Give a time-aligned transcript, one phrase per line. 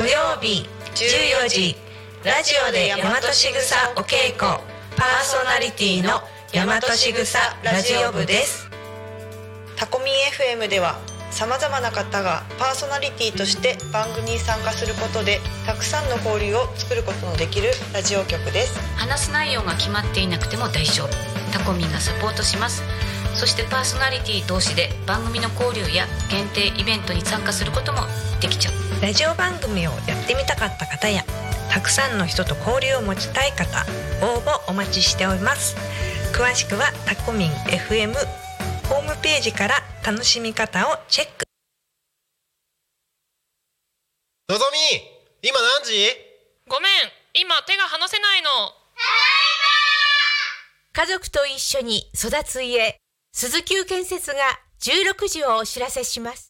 [0.00, 1.76] 土曜日14時
[2.24, 4.38] ラジオで大和しぐさお稽古
[4.96, 6.22] パーソナリティの
[6.54, 8.70] 大和しぐさラジオ部です。
[9.76, 10.14] タコミン
[10.56, 10.98] FM では
[11.30, 18.80] さまざまな方がパーソナリティとして番組に参加することでたくさんの交流を作ることのできるラジオ局です。
[18.96, 21.08] 話す内容が決まっていなくても大丈夫。
[21.52, 22.82] タコミンがサポートします。
[23.34, 28.00] そしてパーソナリティ同士で番組の交流や限定イベントに参加することも
[28.40, 31.24] できちゃうラジオ番組をやってみたかった方や
[31.70, 33.86] たくさんの人と交流を持ちたい方
[34.20, 35.74] 応募お待ちしております。
[36.34, 38.12] 詳しくはタコミン FM
[38.88, 41.44] ホームページから楽しみ方をチェック。
[44.50, 45.92] のぞみ今何時？
[46.68, 46.90] ごめん
[47.32, 48.50] 今手が離せないの。
[50.92, 52.98] 家族と一緒に育つ家
[53.32, 54.36] 鈴木建設が
[54.82, 56.49] 16時をお知らせします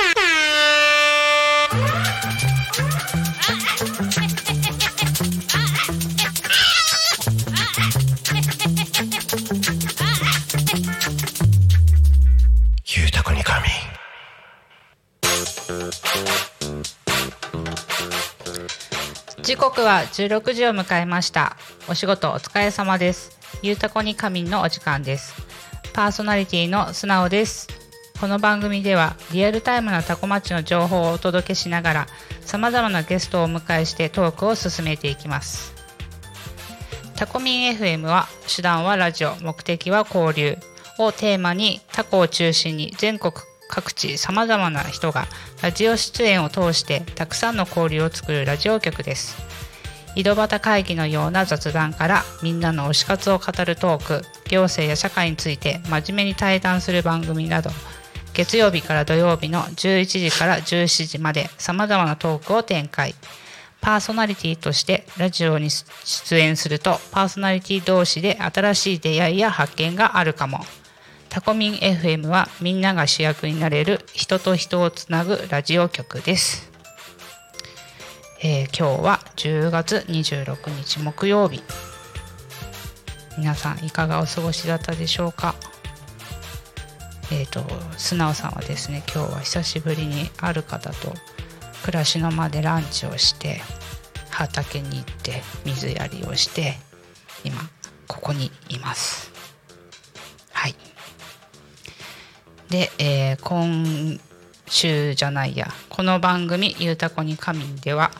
[19.43, 21.57] 時刻は16時を迎えました。
[21.89, 23.39] お仕事お疲れ様です。
[23.63, 25.33] ゆうたこに仮眠のお時間です。
[25.93, 27.67] パーソナリティの素直です。
[28.19, 32.07] この番組ではリアルタイムなタコ町の情報をお届けしながら
[32.41, 35.73] 様々なゲストをお迎えしてトークを進めていきます。
[37.15, 40.57] タコミン FM は手段はラジオ目的は交流。
[40.97, 43.33] をテーマにタコを中心に全国
[43.71, 45.25] 各地様々な人が
[45.63, 49.41] ラジオ出演を通してたくさんの交流を作るラジオ局です。
[50.13, 57.69] 井戸端会議のような雑談からみんなの推し活を語るトーク行政や社会について真面目に対談する番組など
[58.33, 63.15] 月曜日から土曜日の11時から17時まで様々なトークを展開。
[63.79, 70.59] パーソナリティとしてラジオに出演するとパーソナリティ同士で新しい出会いや発見があるかも。
[71.31, 76.69] タコミン FM はみんなが主役になれる人と人をつなぐラジオ局です、
[78.43, 81.63] えー今日は10月26日木曜日。
[83.37, 85.55] 皆さんいかがお過ごしだったでしょうか？
[87.31, 87.63] えっ、と
[87.97, 91.13] 素直さんはですね今日は久しぶりにある方と
[91.85, 93.61] 暮らしの間でランチをして
[94.31, 96.73] 畑に行って水やりをして
[97.45, 97.55] 今
[98.09, 99.30] ここにいます。
[102.71, 104.19] で、えー今
[104.67, 105.67] 週じゃないや。
[105.89, 108.11] この番組「ゆうたこに神」では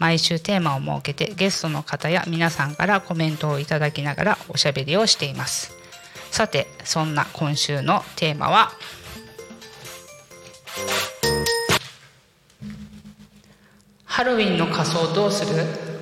[0.00, 5.70] 毎週テーマを設けてゲストの方や皆さんからコメントをいただきながらおしゃべりをしています。
[6.32, 8.72] さてそんな今週のテーマは
[14.04, 15.93] ハロウィンの仮装どうする？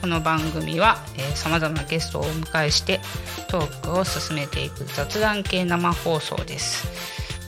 [0.00, 0.96] この番組は
[1.34, 3.00] さまざまなゲストをお迎えして
[3.48, 6.86] トークを進めていく雑談系生放送です。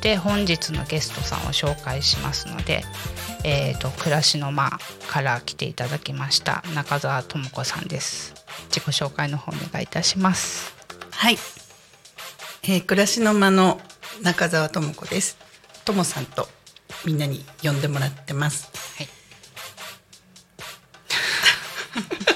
[0.01, 2.85] で本日のゲストさんを紹介しますので、
[3.45, 4.79] えー、と暮らしの間
[5.09, 8.35] から来ていただきました中澤智子さんです。
[8.69, 10.75] 自己紹介の方お願いいたします。
[11.11, 11.39] はい、
[12.65, 13.81] えー、暮らしの間の
[14.23, 15.37] 中澤智子です。
[15.85, 16.49] 智さんと
[17.05, 18.71] みんなに呼んでもらってます。
[18.97, 19.09] はい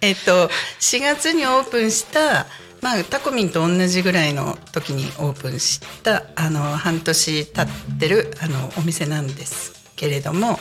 [0.00, 0.48] えっと
[0.80, 2.46] 4月にオープンした
[2.80, 7.62] まあタコミンと同じぐらいの時にオープンしたあの半年経
[7.94, 10.58] ってるあのお店なんですけれども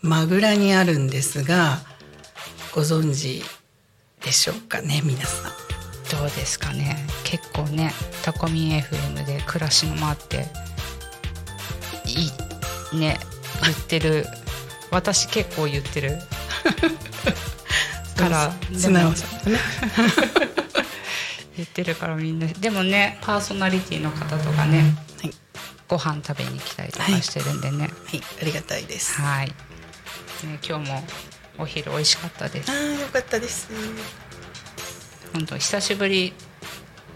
[0.00, 1.78] マグラにあるんですが
[2.74, 3.42] ご存知
[4.24, 5.52] でしょうかね皆さん。
[6.10, 6.96] どうですかね。
[7.24, 7.92] 結構ね
[8.22, 10.46] タコミン FM で暮らしの間って
[12.06, 13.18] いいね
[13.62, 14.26] 言ってる。
[14.90, 16.18] 私結構言ってる
[18.22, 19.58] から素直さんね。
[21.56, 22.46] 言ってるからみんな。
[22.46, 25.32] でもねパーソナリティの方とかね、はい。
[25.88, 27.78] ご飯食べに来たりとかしてるんでね。
[27.82, 27.90] はい。
[28.40, 29.20] ありがたいです。
[29.20, 29.54] はい、ね、
[30.66, 31.04] 今日も
[31.58, 32.70] お昼美味しかったです。
[32.70, 33.68] あーよかったです。
[35.32, 36.32] 本当久しぶり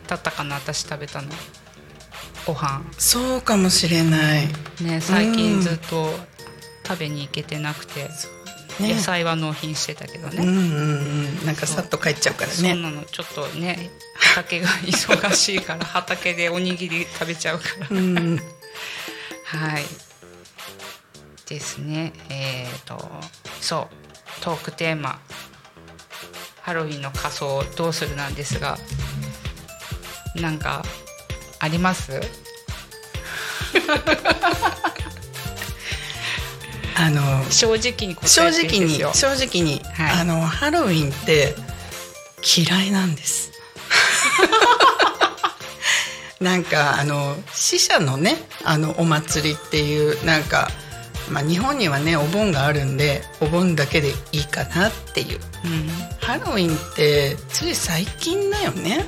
[0.07, 1.29] だったかな私食べたの。
[2.47, 2.83] ご飯。
[2.99, 4.49] そうかもしれない。
[4.83, 6.11] ね最近ずっと
[6.87, 8.09] 食べに行けてなくて、
[8.81, 8.95] ね。
[8.95, 12.65] 野菜は納品してたけどね、うんうんうん、なんかさっと帰っちゃうからそう。
[12.65, 12.75] ね。
[12.75, 17.87] なのちょっとね畑が忙しいから畑でおにぎり食べちゃうから。
[17.91, 18.41] うん、
[19.45, 19.85] はい。
[21.49, 22.13] ですね。
[22.29, 23.09] えっ、と
[23.61, 23.89] そ
[24.41, 24.43] う。
[24.43, 25.19] トークテーマ。
[26.63, 28.77] ハロウィンの仮装どうするなんですが。
[30.35, 30.83] なんか
[31.61, 32.21] あります？
[36.99, 40.21] あの正直に答正直に正直に、はい。
[40.23, 41.55] あのハロウィンって
[42.43, 43.53] 嫌いなんです。
[46.41, 50.71] なんかあの死者のねあのお祭りっていうなんか、
[51.31, 55.41] まあ、日本にはねお盆があるんでお盆だけでいいかなっていう。
[55.65, 55.89] うん、
[56.21, 59.05] ハロウィンってつい最近だよね。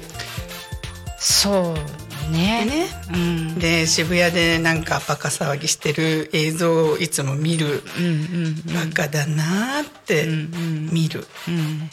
[1.19, 2.65] そうね。
[2.65, 2.87] ね。
[3.13, 3.59] うん。
[3.59, 10.91] で渋谷でなんかバカ騒ぎしてる映像をいつも見るうんうんバカだなーってうんうん。
[10.93, 11.91] 見る、うん。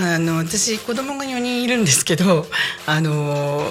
[0.00, 2.46] まあ、あの私子供が4人いるんですけど
[2.86, 3.62] あの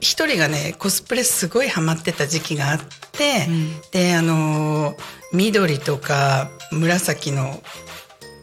[0.00, 2.78] 一人がねコスプレすごいハマってた時期があっ
[3.12, 3.80] て、うん。
[3.92, 4.94] であの
[5.32, 7.62] 緑とか紫の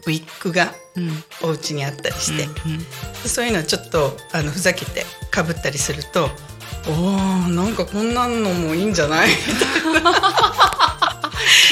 [0.06, 1.10] ウィッグがうん。
[1.42, 2.80] お家にあったりして、うん
[3.26, 6.28] そういうのちょっとあのふざけてかぶったりすると
[6.86, 9.28] 「おーなんかこんなのもいいんじゃない?」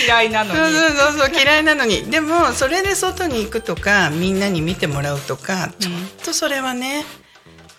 [0.06, 0.58] 嫌いなのに。
[0.58, 2.10] そうそうそう嫌いなのに。
[2.10, 5.94] でもそれで外に行くとかみんなに見てもらうとかちょっ
[6.24, 7.04] とそれはね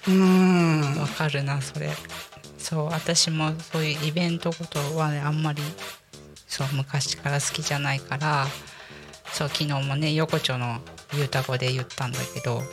[0.07, 0.99] うーん。
[1.01, 1.91] わかるなそれ。
[2.57, 5.61] そう私もそういうイベントごとはねあんまり
[6.47, 8.47] そう昔から好きじゃないから
[9.33, 10.79] そう昨日もね横丁の
[11.13, 12.63] ゆうたこで言ったんだけど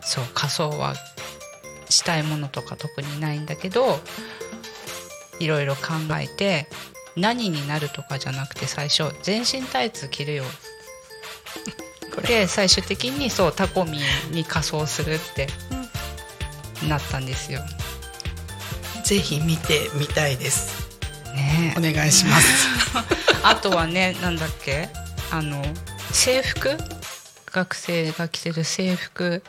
[0.00, 0.94] そう仮装は
[1.90, 4.00] したいものとか特にないんだけど
[5.40, 5.80] いろいろ考
[6.20, 6.68] えて
[7.16, 10.44] 何になるとかじゃなくて最初全身タイツ着るよ。
[12.26, 14.00] で最終的にそうタコミ
[14.30, 15.46] ンに仮装するって
[16.88, 17.60] なったんですよ。
[19.04, 20.88] ぜひ見てみたいです。
[21.34, 21.74] ね。
[21.78, 22.68] お願いします。
[23.44, 24.88] あとはねなんだっけ？
[25.30, 25.62] あの
[26.12, 26.76] 制服？
[27.50, 29.42] 学生が着てる制服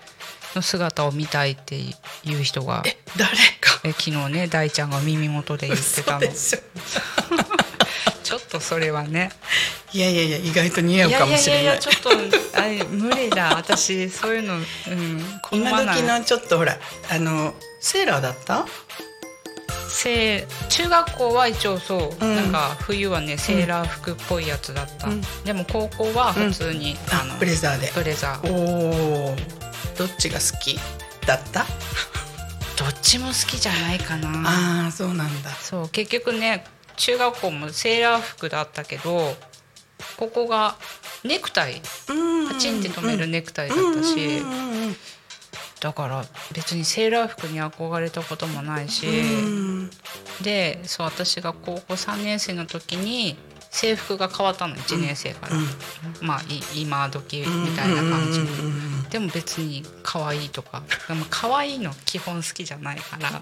[0.55, 1.85] の姿を見たいってい
[2.33, 3.29] う人がえ誰
[3.61, 3.79] か。
[3.83, 6.27] え昨日ね大ちゃんが耳元で言ってたの。
[8.21, 9.31] ちょっとそれはね。
[9.91, 11.63] いやいやいや意外と似合うかもしれない。
[11.63, 11.95] いやいやいやちょっ
[12.51, 13.55] とあれ無理だ。
[13.55, 14.63] 私そういうのうん
[15.51, 16.77] 今時のちょっとほら
[17.09, 18.65] あのセーラーだった？
[19.91, 22.35] せ中学校は一応そう、うん。
[22.35, 25.21] なんか冬はねセーラー服っぽいやつだった、うん。
[25.43, 27.91] でも高校は普通に、あのブレザーで。
[27.95, 28.51] ブレザー。
[28.51, 29.35] おお
[29.99, 30.79] どっちが好き
[31.27, 31.65] だった？
[32.81, 34.29] どっちも好きじゃないかな。
[34.83, 35.49] ああそうなんだ。
[35.51, 36.63] そう結局ね
[36.95, 39.35] 中学校もセーラー服だったけど
[40.17, 40.75] ここが
[41.25, 41.81] ネクタイ。
[42.07, 42.47] うん。
[42.47, 44.41] パチンって留めるネクタイだったし、
[45.81, 49.89] だから別にセーラー服に憧れたこともないし、うん。
[50.41, 53.37] でそう私が高校3年生の時に
[53.71, 55.55] 制服が変わったの1年生から、
[56.21, 56.41] まあ
[56.75, 57.45] い今時み
[57.75, 60.83] たいな感じ、でも別に可愛いとか。
[61.07, 63.41] でも可愛いの基本好きじゃないから。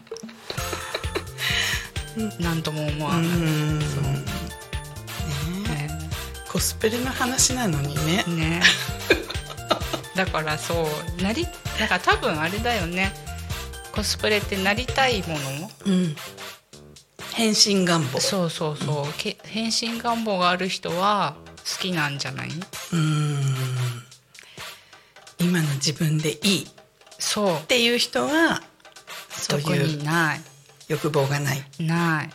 [2.39, 4.03] 何とも思わない、うんそう。
[5.74, 5.89] ね。
[6.51, 8.24] コスプレの話なのにね。
[8.27, 8.62] ね。
[10.15, 10.88] だからそ
[11.19, 11.22] う。
[11.22, 11.46] なり
[11.79, 13.13] だから多分あれだよね。
[13.93, 16.15] コスプレってなりたいものうん
[17.38, 18.20] 変身願望。
[18.20, 22.50] そうそうそう、け変身願望がある人は好きなんじゃない？
[22.50, 23.44] うん。
[25.39, 26.63] 今の自分でいい。
[26.63, 26.67] っ
[27.20, 27.60] そう。
[27.67, 28.63] ていう人は
[29.29, 30.41] そう特いうにない。
[30.88, 31.63] 欲望がない。
[31.79, 32.29] ない。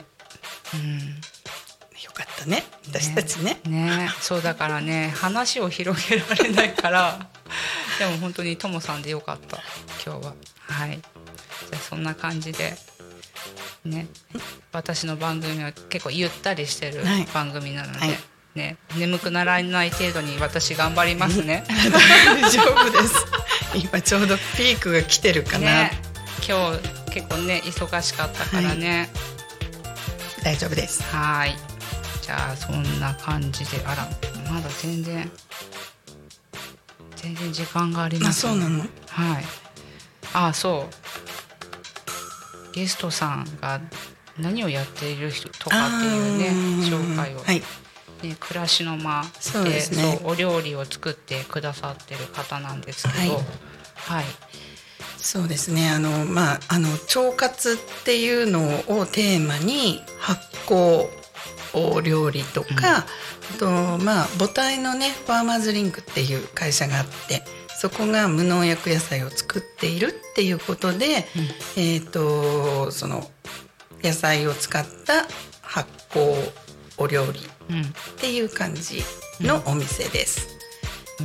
[2.04, 2.62] よかったね。
[2.86, 3.60] 私たちね。
[3.64, 4.08] ね。
[4.20, 5.12] そうだからね。
[5.16, 7.28] 話を広げられないから。
[7.98, 9.58] でも本当にともさんでよかった。
[10.06, 10.34] 今日は。
[10.68, 11.00] はい。
[11.00, 12.76] じゃあそんな感じで
[13.84, 14.06] ね。
[14.72, 17.26] 私の番組は結構ゆったりしてるはい。
[17.34, 18.10] 番組なので、はい。
[18.54, 18.76] ね。
[18.96, 21.64] 眠くならない程度に私頑張りますね。
[21.68, 23.14] 大丈夫です。
[23.74, 26.00] 今ちょうどピークが来てるかな、ね。
[26.46, 26.78] 今日
[27.12, 29.10] 結構ね忙しかったからね、
[30.42, 31.02] 大丈夫です。
[31.04, 31.56] はい。
[32.22, 33.82] じゃあそんな感じで。
[33.86, 34.08] あら
[34.50, 35.30] まだ全然
[37.16, 38.80] 全然時間がありあますそうなの？
[38.80, 38.86] は
[39.40, 39.44] い。
[40.34, 40.94] あそう
[42.72, 43.80] ゲストさんが
[44.38, 46.48] 何をやっている人とかっていうね
[46.88, 47.62] 紹介を、はい。
[48.22, 49.24] ね、暮らしの間
[49.64, 50.18] ですね。
[50.20, 53.34] そうお料理を作ってくださってる方なんですけど。
[53.34, 53.44] はい。
[53.94, 54.24] はい、
[55.16, 55.90] そうですね。
[55.90, 61.08] あのまああの腸活っていうのをテーマに発酵
[61.74, 63.04] お料理とか、あ
[63.58, 63.66] と
[63.98, 67.42] まあ母体のねファーマーズリンクっていう会社があって
[67.82, 71.26] そこが無農薬野菜を作っているっていうことで、
[71.76, 73.28] えっ、とその
[74.04, 75.26] 野菜を使った
[75.62, 76.32] 発酵
[76.96, 77.84] お料理うんっ
[78.20, 79.02] ていう感じ
[79.40, 80.46] のお店です。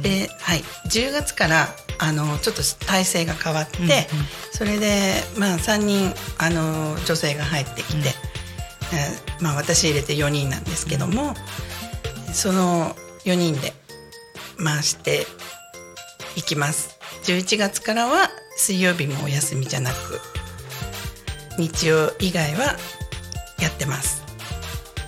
[0.01, 1.67] で、はい、10月から
[1.99, 3.97] あのちょっと体制が変わって、うんうん。
[4.51, 8.09] それで、まあ、3人あの女性が入ってきて、
[8.93, 11.35] えーまあ、私入れて4人なんですけども、
[12.33, 12.95] その
[13.25, 13.73] 4人で
[14.57, 15.27] 回して
[16.37, 16.99] いきます。
[17.23, 20.21] 11月からは水曜日もお休みじゃなく
[21.57, 22.77] 日曜以外は
[23.59, 24.23] やってます。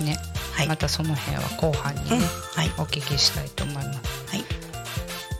[0.04, 0.18] ね、
[0.54, 0.68] はい。
[0.68, 2.20] またその辺は後半にね、うん。
[2.20, 2.68] はい。
[2.80, 4.00] お聞きしたいと思います。
[4.28, 4.44] はい。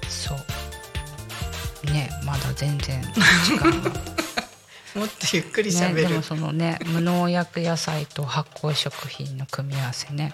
[0.08, 1.92] そう。
[1.92, 3.02] ねまだ全然
[3.46, 3.90] 時間が。
[4.96, 10.34] もっとゆっくりね、喋る、でもそのね無農薬野菜と発酵食品の組み合わせね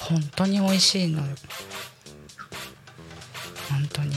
[0.00, 1.26] 本当に美味しいのよ。
[3.70, 4.14] 本当に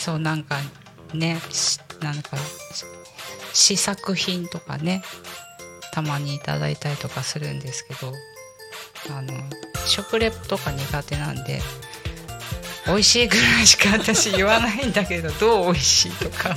[0.00, 0.56] そうなんか
[1.12, 2.36] ねしなんか
[2.72, 2.86] し
[3.52, 5.02] 試作品とかね
[5.92, 8.12] たまにいただいたりとかするんですけど
[9.14, 9.32] あの
[9.86, 11.60] 食レポとか苦手なんで
[12.86, 16.56] 美味しいぐらいしか私言わないんだけど どう美味しいとか。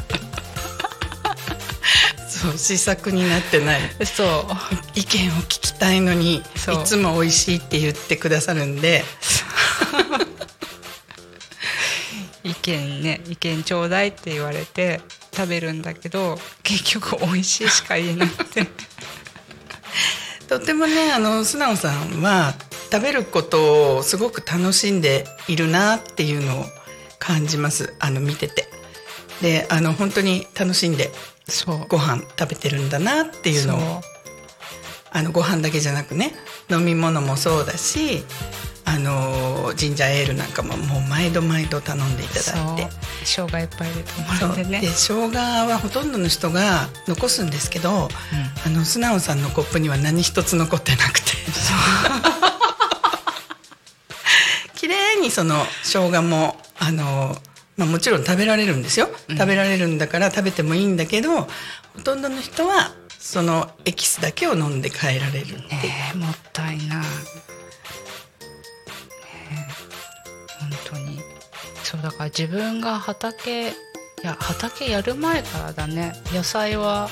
[2.27, 3.81] そう試作になってない。
[4.05, 4.99] そう。
[4.99, 6.43] 意見を聞きたいのにい
[6.83, 9.05] つも美味しいって言ってくださるんで
[12.43, 15.01] 意見ね意見ちょうだいって言われて
[15.33, 18.67] 食べるんだけど結局美味しいしか言えなくて。
[20.47, 22.53] とてもねあの素直さんは
[22.91, 26.65] 食べることをすごく楽しんでいるなっていうのを
[27.17, 27.93] 感じます。
[27.99, 28.67] あの見てて。
[29.41, 31.11] であの本当に楽しんで
[31.47, 31.85] そう。
[31.87, 34.01] ご飯食べてるんだなっていうのを。
[35.15, 36.33] あのご飯だけじゃなくね
[36.71, 38.23] 飲み物もそうだし
[38.85, 42.87] あのジンジャーエールなんかももう毎度毎度頼んでいただいて。
[43.23, 44.81] 生姜いっぱい入れてもらってね。
[44.81, 48.09] で生姜はほとんどの人が残すんですけど、
[48.65, 51.31] あの素直さんのコップには何一つ残ってなくて。
[54.75, 57.37] 綺麗にその生姜もあの、
[57.77, 61.47] まあ、もちろん食べられるんですよ、食べられるんだから食べてもいいんだけど
[61.95, 65.59] ほとんどの人はそのエキスだけを飲んで帰られるっ
[66.13, 67.05] えもったいない、
[71.93, 73.73] そうだから自分が畑い
[74.23, 76.13] や畑やる前からだね。
[76.31, 77.07] 野菜は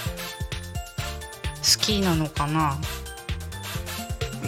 [1.58, 2.80] 好きなのかな、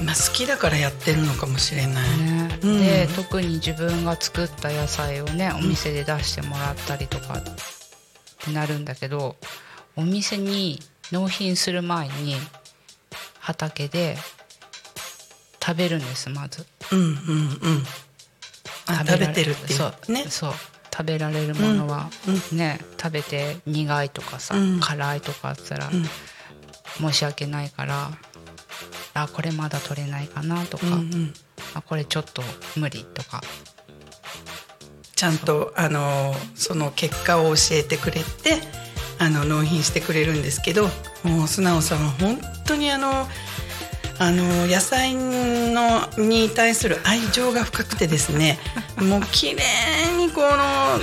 [0.03, 2.59] まあ、好きだからやってるのかもしれない、ね。
[2.63, 2.79] うん。
[2.79, 7.43] で特に自分が作った野菜をねお店で出してもらったりとかっ
[8.43, 9.35] てなるんだけど
[9.95, 10.79] お店に
[11.11, 12.37] 納品する前に
[13.39, 14.17] 畑で
[15.63, 16.65] 食べるんですまず。
[16.91, 17.17] うんうんうん。
[17.83, 18.12] あ
[18.87, 20.25] 食べてるっていうそうね。
[20.29, 20.53] そう。
[20.95, 22.09] 食べられるものは、
[22.51, 24.79] ね食べて苦いとかさ、うん。
[24.79, 25.91] 辛いとかあったら、ん。
[26.99, 28.11] 申し訳ないから
[29.13, 30.85] あこれまだ取れないかなとか、
[31.73, 32.41] あこれちょっと
[32.75, 33.41] 無理とか。
[35.15, 38.59] ちゃんとあのその結果を教えてくれて
[39.19, 40.89] あの納品してくれるんですけど
[41.23, 43.25] もう素直さんは本当にあの
[44.19, 48.59] あの野菜のに対する愛情が深くてですね
[48.97, 49.63] もう綺麗
[50.17, 50.99] にこの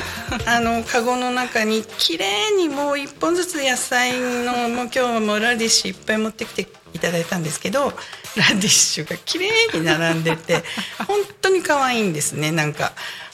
[0.47, 7.93] あのカゴの中に綺麗にもう一本ずつ野菜のもう今日はもうラディッシュいっぱい持ってきていただいたんですけど
[8.37, 10.63] ラディッシュが綺麗に並んでて
[11.07, 12.53] 本当に可愛いんですね。
[12.53, 12.93] なんか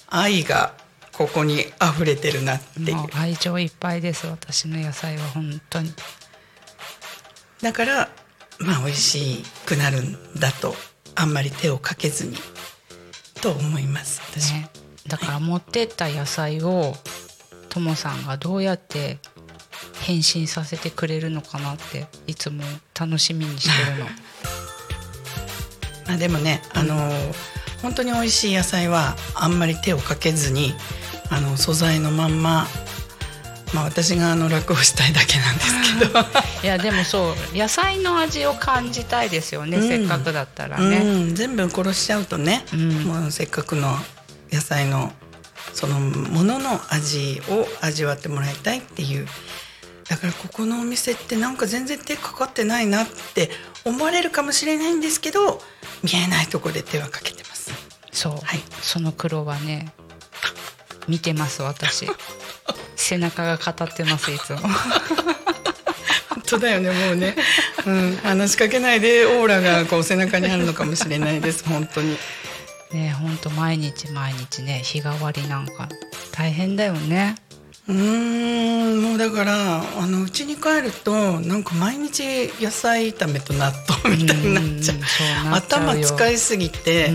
[0.09, 0.73] 愛が
[1.13, 3.07] ここに溢れてるなっていう。
[3.15, 5.93] 愛情いっぱいです私の野菜は本当に。
[7.63, 8.09] だから
[8.59, 10.75] まあ美味しくなるんだと
[11.15, 12.37] あんまり手をかけずに
[13.41, 14.21] と思います。
[14.33, 14.71] 私、ね。
[15.07, 16.95] だから持ってった野菜を
[17.69, 19.19] ともさんがどうやって
[20.01, 22.63] 変身させてくれるのかなっていつも
[22.99, 24.07] 楽しみにしてるの。
[26.07, 27.13] まあでもね、あの
[27.83, 30.75] 本当に美味しい野菜はあんまり手をかけずに
[31.31, 32.67] あの素材のまんま
[33.75, 36.21] まあ私があの楽をしたいだけなんですけど。
[36.63, 39.89] いやでもそう野菜の味を感じたいですよね、うん。
[39.89, 43.05] せっかくだったらね、うん、全部殺しちゃうとね、うん。
[43.05, 43.99] もうせっかくの
[44.53, 45.13] 野菜の
[45.73, 49.27] そのものの味を味わってもらいたいっていう。
[50.09, 53.51] だからここのお店ってなんか全然手かかってないなって
[53.85, 55.61] 思われるかもしれないんですけど
[56.05, 57.73] 見えないところで手はかけてます。
[58.13, 58.63] そう、はい。
[58.81, 59.93] その苦労はね
[61.09, 62.07] 見てます私
[62.97, 64.59] 背中が語ってますいつも。
[64.59, 67.35] 本当だよねもうね、
[67.87, 72.17] うん、話しかけないでオーラがこう背中にあるのかもしれないです本当に。
[72.93, 75.89] ねほんと毎日毎日ね日替わりなんか
[76.33, 77.37] 大変だよね。
[77.89, 83.73] うーんもうだからあの家に帰るとなんか毎日野菜炒めと納
[84.05, 84.97] 豆みたいになっちゃう。
[84.97, 87.11] う頭使いすぎて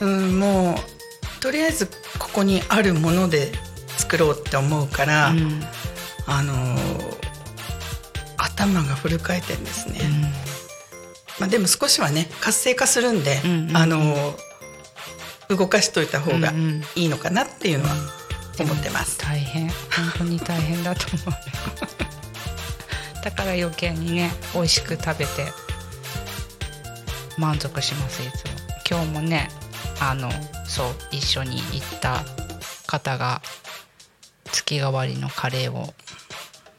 [0.00, 0.26] うん、うん。
[0.26, 1.86] うんもうとりあえず
[2.18, 3.52] ここにあるもので
[3.96, 5.62] 作ろうって思うから、うん。
[6.26, 7.14] あのー
[8.36, 10.00] 頭がフル回転ですね、
[11.40, 14.54] まあ、でも少しはね活性化するんで、うんうんあのー
[15.48, 16.82] 動かしといた方がうんうん。
[16.94, 17.90] いいのかなっていうのは
[18.58, 19.18] 思ってます。
[19.18, 19.68] 大変。
[19.68, 19.74] 本
[20.18, 21.30] 当に大変だと思う
[23.22, 25.52] だから余計にね美味しく食べて
[27.36, 28.52] 満足しますいつも。
[28.88, 29.50] 今日もね
[30.00, 30.30] あの
[30.66, 32.24] そう一緒に行った
[32.86, 33.42] 方が
[34.54, 35.94] 月替わりのカレーを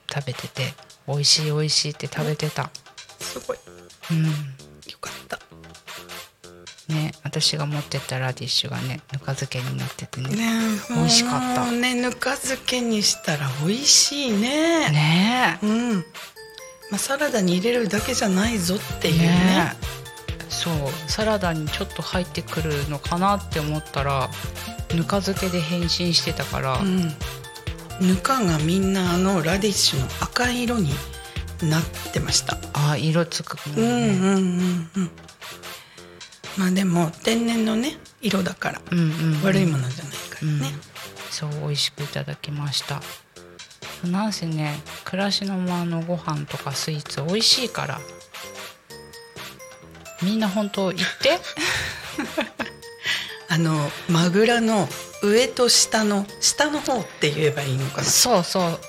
[0.09, 0.73] 食べてて
[1.07, 2.71] 美味しい美味しいって食べてた。
[3.19, 3.57] すごい。
[4.11, 4.25] うん。
[4.25, 4.31] よ
[5.01, 5.39] かった。
[6.87, 10.35] ね私が持ってったラディッシュがねぬか漬けになっててねね
[10.89, 11.71] 美味しかった。
[11.71, 14.89] ねぬか漬けにしたら美味しいね。
[14.91, 15.65] ねえ。
[15.65, 16.03] うん、ま
[16.93, 19.27] あ、サラダに入れるだけじゃないぞっていうね。
[19.27, 19.73] ね
[20.49, 20.73] そう。
[21.07, 24.29] サラダにちょっと入ってくるのかなって思ったら
[24.93, 27.11] ぬか漬けで変身してたから、うん、
[28.01, 30.89] ぬかがみんなあのラディッシュの赤い色に
[31.63, 32.57] なってました。
[32.73, 33.89] ああ色つくね、うんうんう
[34.39, 35.09] んうん。
[36.57, 39.41] まあでも天然のね色だからうんうんうん。
[39.43, 40.71] 悪いものじゃないからね、
[41.31, 43.01] そう美味しくいただきました。
[44.05, 44.73] なんせね
[45.05, 47.99] 暮らしの間のご飯とかスイーツ美味しいから。
[50.21, 51.39] みんな本当行って。
[53.47, 54.89] あのマグラの
[55.21, 58.03] 上と下の下の方って言えばいいのかな？
[58.03, 58.79] そうそう。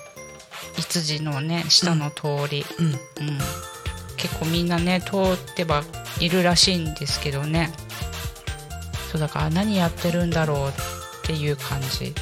[0.76, 2.86] 羊のね下の通り、うん。
[2.86, 3.38] うん、
[4.16, 5.82] 結構みんなね通っては
[6.20, 7.72] いるらしいんですけどね。
[9.10, 10.72] そうだから何やってるんだろうっ
[11.22, 12.14] ていう感じ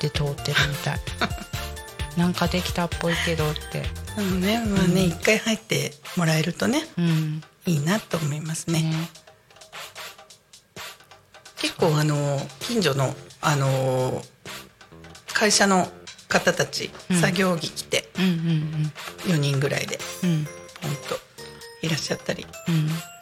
[0.00, 1.00] で通ってるみたい。
[2.16, 3.84] なんかできたっぽいけどって。
[4.16, 7.42] あのねまあね一、回入ってもらえるとねうん。
[7.64, 8.82] いいなと思いますね。
[8.82, 9.21] ね
[11.62, 14.22] 結構あの近所のあの
[15.32, 15.88] 会社の
[16.28, 17.16] 方たち、うん。
[17.16, 18.92] 作業着着てうんうん
[19.32, 20.30] 4人ぐらいでうん。
[20.30, 20.46] うん
[20.82, 22.44] 本当いらっしゃったり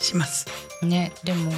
[0.01, 0.47] うします。
[0.85, 1.53] んねでも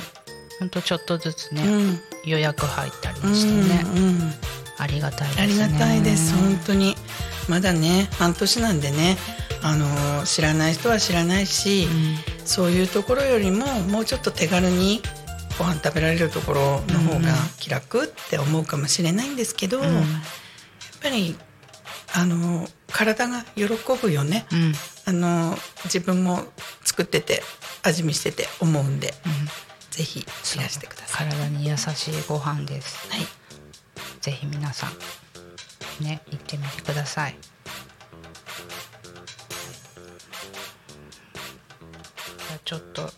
[0.58, 2.00] ほんとちょっとずつね、うん。
[2.24, 4.32] 予約入ったりうんしてね、うん
[4.78, 5.42] ありがたいですね。
[5.42, 6.34] ありがたいです。
[6.34, 6.96] 本当に。
[7.48, 9.16] まだね半年なんでね
[9.62, 11.86] あの知らない人は知らないし、
[12.44, 15.02] そういうところよりももうちょっと手軽に
[15.58, 19.84] ご飯食べられるところの方が気楽って思うかもしれないんですけど、うん。
[19.84, 20.04] やっ
[21.02, 21.36] ぱり
[22.14, 23.64] あの体が喜
[24.00, 24.72] ぶよね、うん。
[25.04, 26.44] あの自分も
[26.84, 27.42] 作ってて
[27.82, 29.14] 味見してて思うんで、
[29.90, 30.24] ぜひい
[30.58, 31.28] らしてください。
[31.28, 33.08] 体に優しいご飯です。
[33.10, 33.26] はい。
[34.20, 37.36] ぜひ皆さんね行ってみてください。
[42.38, 43.10] じゃあちょっと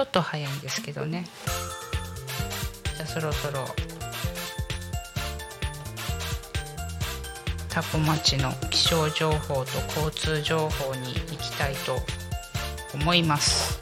[0.00, 1.26] ちょっと早いんですけどね。
[2.96, 3.66] じゃあそろそろ。
[7.68, 11.98] タコ町の気象情報と交通情報に行きたいと
[12.94, 13.78] 思います。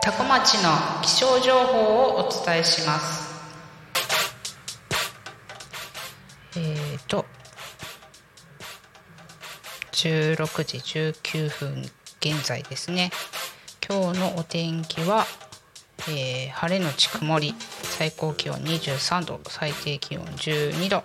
[0.00, 0.70] タコ町の
[1.02, 3.34] 気象情報をお伝えします。
[6.56, 7.26] えーと、
[10.04, 10.78] 16時
[11.12, 11.82] 19分
[12.20, 13.10] 現在ですね。
[13.88, 15.24] 今日のお天気は、
[16.10, 17.54] えー晴れのち曇り。
[17.82, 19.40] 最高気温23度。
[19.48, 21.02] 最低気温12度。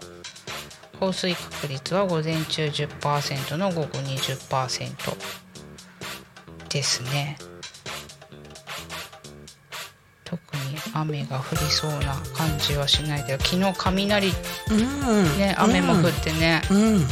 [0.99, 4.91] 降水確率は午前中10%の午後20%
[6.67, 7.38] ですね。
[10.25, 15.38] 特に雨が降りそうな感じはしないけど昨日雷うん。
[15.38, 17.07] ね雨も降ってね、うん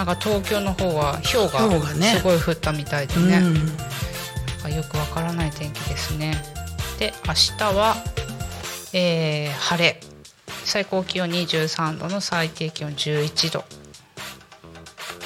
[0.00, 3.38] なんか東京の方は氷氷がすごい降ったみたいでね。
[3.38, 3.54] なん
[4.62, 6.42] かよくわからない天気ですね。
[6.98, 7.96] で明日は、
[8.94, 10.00] えー晴れ。
[10.64, 13.62] 最高気温23度の最低気温11度。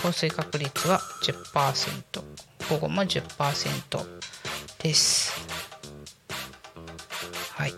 [0.02, 2.22] 降水確率は10%
[2.68, 4.04] 午後も10%
[4.82, 5.34] です。
[7.52, 7.72] はい。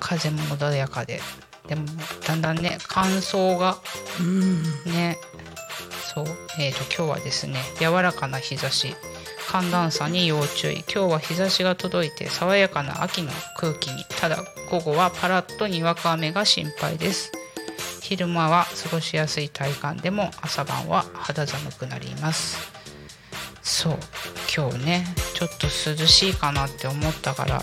[0.00, 1.20] 風も穏やかで
[1.68, 1.86] でも
[2.26, 3.78] だんだんね乾燥が
[4.86, 5.18] ね。
[6.14, 6.26] そう。
[6.60, 8.94] えー、と今日はですね柔らかな日差し
[9.48, 10.84] 寒暖差に要注意。
[10.92, 17.32] 今日は日差しが届いて爽やかな秋の空気にただ午後はパラッとにわか雨が心配です。
[18.02, 22.70] 昼間は過ごしやすい体感でも朝晩は肌寒くなります。
[23.62, 23.98] そう。
[24.54, 27.62] 今日ねちょっと涼しいかなって思ったから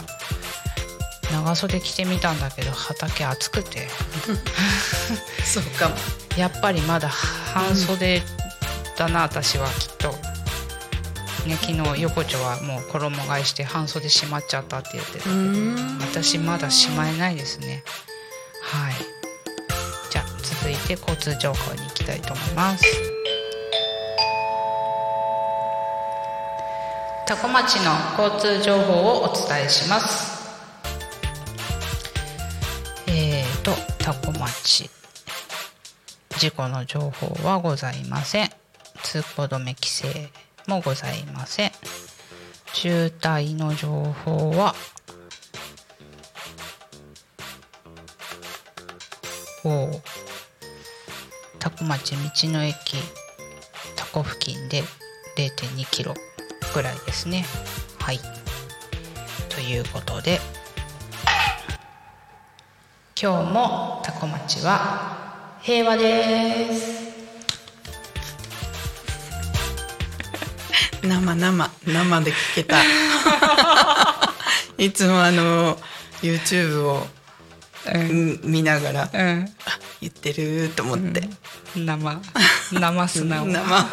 [1.32, 3.88] 長袖着てみたんだけど畑暑くて。
[5.44, 5.90] そうか。
[5.90, 5.96] も
[6.38, 8.22] やっぱりまだ半袖
[8.98, 10.10] だな、私はきっと。
[11.48, 15.36] ね、昨日横丁はもう衣替えして半袖しまっちゃったって言ってたけど
[16.12, 17.84] 私まだしまえないですね。
[18.62, 18.94] はい。
[20.12, 22.86] じゃあ続いて交通情報に行きたいと思います。
[27.28, 30.31] 多古町の交通情報をお伝えします
[36.38, 38.50] 事故の情報はございません。
[39.04, 40.30] 通行止め規制
[40.68, 41.72] もございません。
[42.74, 43.90] 渋滞の情
[44.26, 44.74] 報は
[49.66, 49.90] お
[51.60, 52.96] 多古町道の駅
[53.96, 54.84] 多古付近で
[55.38, 56.14] 0.2キロ
[56.74, 57.46] ぐらいですね。
[58.00, 58.20] はい。
[59.50, 60.40] ということで
[63.24, 67.12] 今日も多古町は平和です。
[71.08, 72.82] 生生生で聞けた。
[74.80, 75.78] いつもあの
[76.24, 77.06] YouTube を、
[77.94, 78.40] うん。
[78.44, 79.56] 見ながら、うん。
[79.66, 81.30] あ言ってると思って、
[81.76, 82.20] 生
[82.72, 83.46] 生素直。
[83.46, 83.88] 生。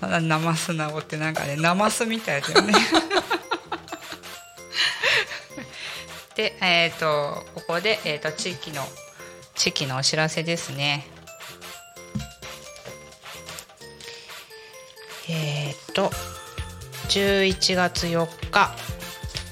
[0.00, 2.72] 生素直ってなんかねナマスみたいだよね。
[6.36, 8.82] でえっ、とここで、えー、と地域の
[9.54, 11.06] 地域のお知らせですね。
[15.28, 16.10] えっ、と
[17.10, 18.74] 11月4日。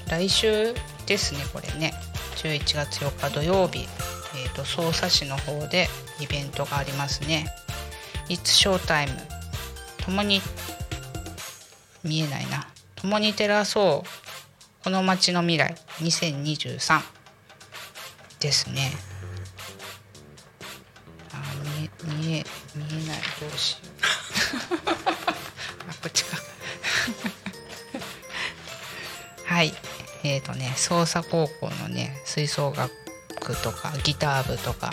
[0.09, 0.73] 来週
[1.05, 1.93] ですねこれね。
[2.35, 3.87] 11月4日土曜日、
[4.35, 5.87] えー、と匝瑳市の方で
[6.19, 7.45] イベントがありますね
[8.27, 9.07] 「It's Showtime」
[10.03, 10.41] 共に
[12.03, 12.67] 見えないな。
[12.95, 14.83] 共に照らそう。
[14.83, 15.73] この街の未来。
[16.01, 17.18] 2023
[18.39, 18.91] ですね。
[21.33, 21.41] あ
[21.77, 23.89] 見え見え見えないどうしよう。
[25.89, 26.37] あこっちか。
[29.45, 29.73] はい。
[30.23, 32.91] えっ、ー、とね捜査高校のね吹奏楽
[33.61, 34.91] とかギター部とか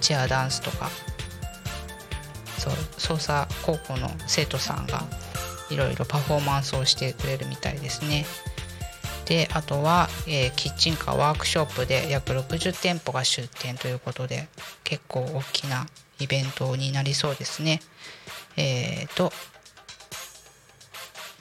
[0.00, 0.90] チアダンスとか。
[2.58, 2.74] そう
[3.16, 5.02] 捜査高校の生徒さんが
[5.68, 8.24] いろいろパフォーマンスをしてくれるみたいですね。
[9.26, 14.48] であとは、えーキッチンカーワークショップで約60店舗が出店ということで
[14.84, 15.86] 結構大きな
[16.20, 17.80] イベントになりそうですね。
[18.56, 19.32] えっ、と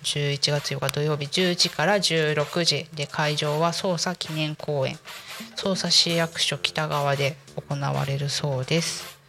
[0.04, 4.98] 11月4日土曜日10時から16時で会場は捜査記念公園
[5.56, 9.20] 捜査市役所北側で行われるそうです。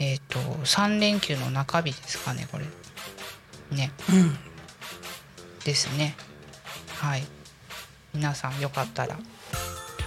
[0.00, 2.64] えっ、と3連休の中日ですかねこれ。
[3.76, 3.92] ね。
[4.10, 4.38] うん。
[5.64, 6.16] ですね
[6.98, 7.24] はい。
[8.14, 9.16] 皆さんよかったら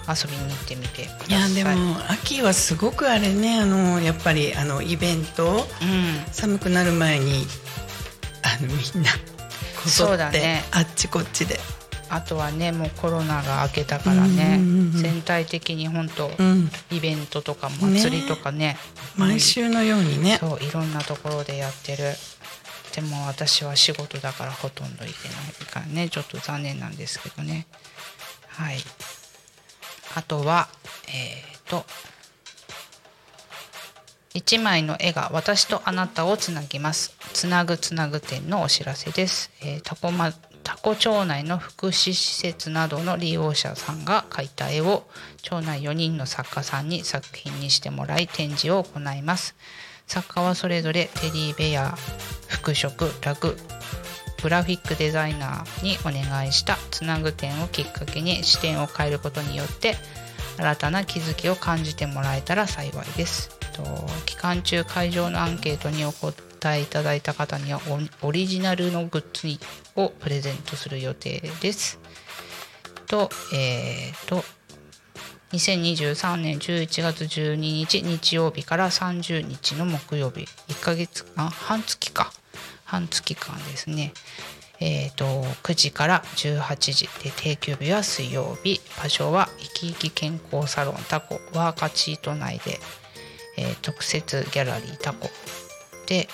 [0.08, 1.06] 遊びに行ってみてい。
[1.32, 6.34] やでも秋はすごくあれねあのやっぱりあのイベントうん。
[6.34, 7.46] 寒くなる前に
[8.44, 9.12] あのみんな
[9.82, 10.64] こそぞって、ね。
[10.72, 11.60] あっちこっちで、
[12.10, 18.78] あとはねもうコロナが明けたからね、うんうんうん全体的に本当、うん、イベントとか祭りとかね。
[19.16, 20.38] 毎週のようにね。
[20.40, 22.04] そういろんなところでやってる
[22.94, 26.10] でも私は仕事だからほとんど行けないからね。
[26.10, 27.68] ちょっと残念なんですけどね。
[28.48, 28.78] はい。
[30.16, 30.68] あとは
[31.08, 31.86] えっ、と
[34.34, 37.16] 一枚の絵が私とあなたをつなぎます。
[37.34, 45.04] つなぐつなぐ展のお知らせです、えー、タコまタコ町内の福祉施設などの利用者さんが描いた絵を
[45.42, 49.56] 町内4人の作家さんに作品にしてもらい展示を行います。
[50.12, 51.96] 作家はそれぞれテディベア
[52.50, 52.90] 服飾
[53.24, 53.56] ラグ
[54.44, 59.96] グラフィックデザイナーにお願いしたつなぐ点をきっかけに視点を変えることによって
[60.58, 63.58] 新たな気づきを感じてもらえたら幸いです。
[63.72, 63.84] と
[64.26, 67.80] 期間中会場のアンケートにお答えいただいた方には
[68.22, 72.00] オリジナルのグッズをプレゼントする予定です。
[73.08, 74.44] と、えー、と
[75.54, 82.32] 2023年11月12日日曜日から30日の木曜日1ヶ月あ半月か。
[82.86, 84.14] 半月間ですね。
[84.80, 85.26] えー、と
[85.64, 88.80] 9時から18時で定休日は水曜日。
[88.98, 91.36] 場所は生き生き健康サロンタコ。
[91.54, 92.80] ワーカチート内で、
[93.58, 95.30] えー特設ギャラリータコ。
[96.08, 96.30] で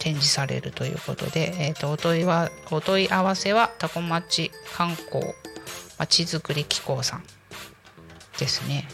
[0.00, 5.24] 展示されるということで、えー、とお問いはお問い合わせはタコ町観光
[5.98, 7.24] まちづくり機構さん。
[8.38, 8.88] ですね。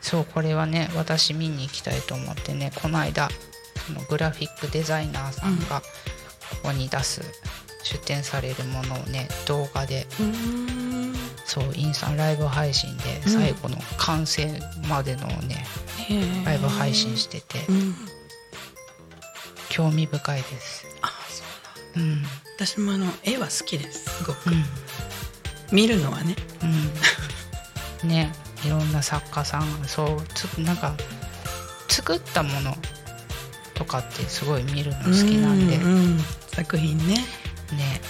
[0.00, 3.28] そうこれはね私見に行きたいと思ってねこの間
[3.86, 5.84] そのグラフィックデザイナーさんがこ
[6.64, 7.22] こに出す
[7.84, 10.06] 出展されるものをね動画で
[11.50, 14.48] そうインスタライブ配信で最後の完成
[14.88, 15.64] までのをね、
[16.44, 17.94] ライブ配信してて、うん。
[19.68, 20.86] 興味深いです。
[21.02, 22.22] あそううん、
[22.56, 24.64] 私もあの絵は好きですすごく、うん。
[25.72, 26.36] 見るのはね。
[26.62, 26.92] うん、
[28.06, 28.32] ね
[28.64, 30.94] いろんな作家さんそうつなんか
[31.88, 32.74] 作ったもの
[33.74, 37.14] とかってすごい見るの好きなんで、ううん作品ね。
[37.14, 38.00] ね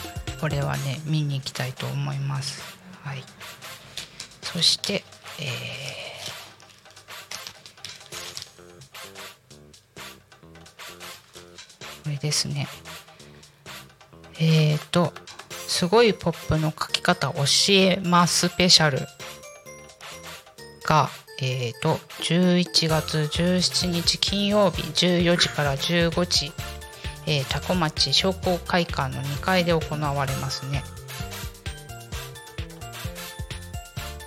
[0.40, 2.62] これはね見に行きたいと思います。
[3.04, 3.22] はい。
[4.42, 5.04] そして
[5.38, 6.00] えー
[12.02, 12.66] これですね。
[14.38, 15.12] えっ、ー、と
[15.68, 18.48] すごいポップの書き方教えます。
[18.48, 18.98] スペシャル
[20.90, 21.08] が
[21.40, 26.52] えー、と11月17日金曜日14時から15時
[27.26, 30.82] えー、多古町商工会館の2階で行われますね。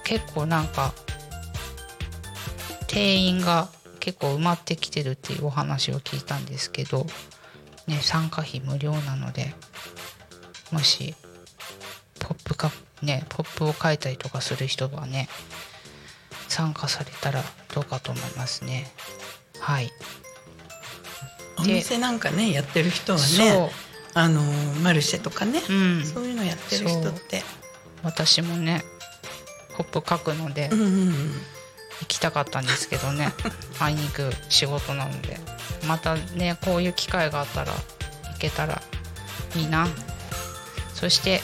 [0.05, 0.93] 結構なんか
[2.87, 3.67] 定員が
[3.99, 7.07] 結構埋まってきてるっていうお話を聞いたんですけど、
[7.87, 9.53] ね、参加費無料なので
[10.71, 11.15] もし
[12.19, 12.71] ポップか
[13.01, 15.27] ねポップを書いたりとかする人がね
[16.53, 17.41] 参加されたら
[17.73, 18.85] どうかと思いますね。
[19.59, 19.89] はい。
[21.57, 23.71] お店なんかねやってる人はね
[24.13, 24.41] あの
[24.83, 26.05] マルシェとかね、うん。
[26.05, 27.41] そういうのやってる人って。
[28.03, 28.83] 私もね
[29.77, 31.13] ポップ書くのでうんうんうん。
[32.01, 33.33] 行きたかったんですけどね。
[33.79, 35.39] あいにく仕事なので。
[35.87, 38.83] またねこういう機会があったら行けたら
[39.55, 39.87] いいな。
[40.93, 41.41] そして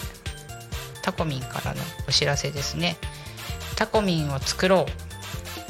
[1.02, 2.96] タコミンからのお知らせですね
[3.80, 4.86] タコミンを作ろう。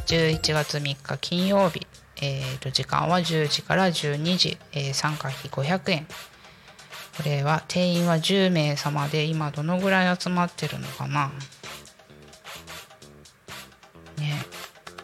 [0.08, 1.86] 11月3日金曜日。
[2.20, 6.08] えー、と時間は10時から12時、えー参加費500円。
[7.18, 11.32] これは定員は10名様で今どのぐらい集まってるのかな。
[14.18, 14.44] ね。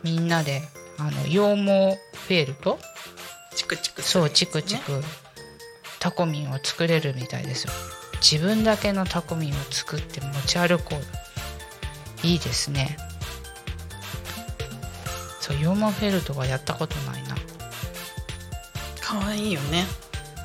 [0.01, 0.63] みんなで
[0.97, 2.79] あの羊毛フェルト？
[3.55, 5.03] チクチクすそうチクチク。
[5.99, 7.73] タコミンを作れるみたいですよ。
[8.19, 11.24] 自分だけのタコミンを作って持ち歩こう
[12.23, 12.97] いいですね。
[15.39, 17.35] そう羊毛フェルトはやったことないな。
[18.99, 19.85] 可愛いよね。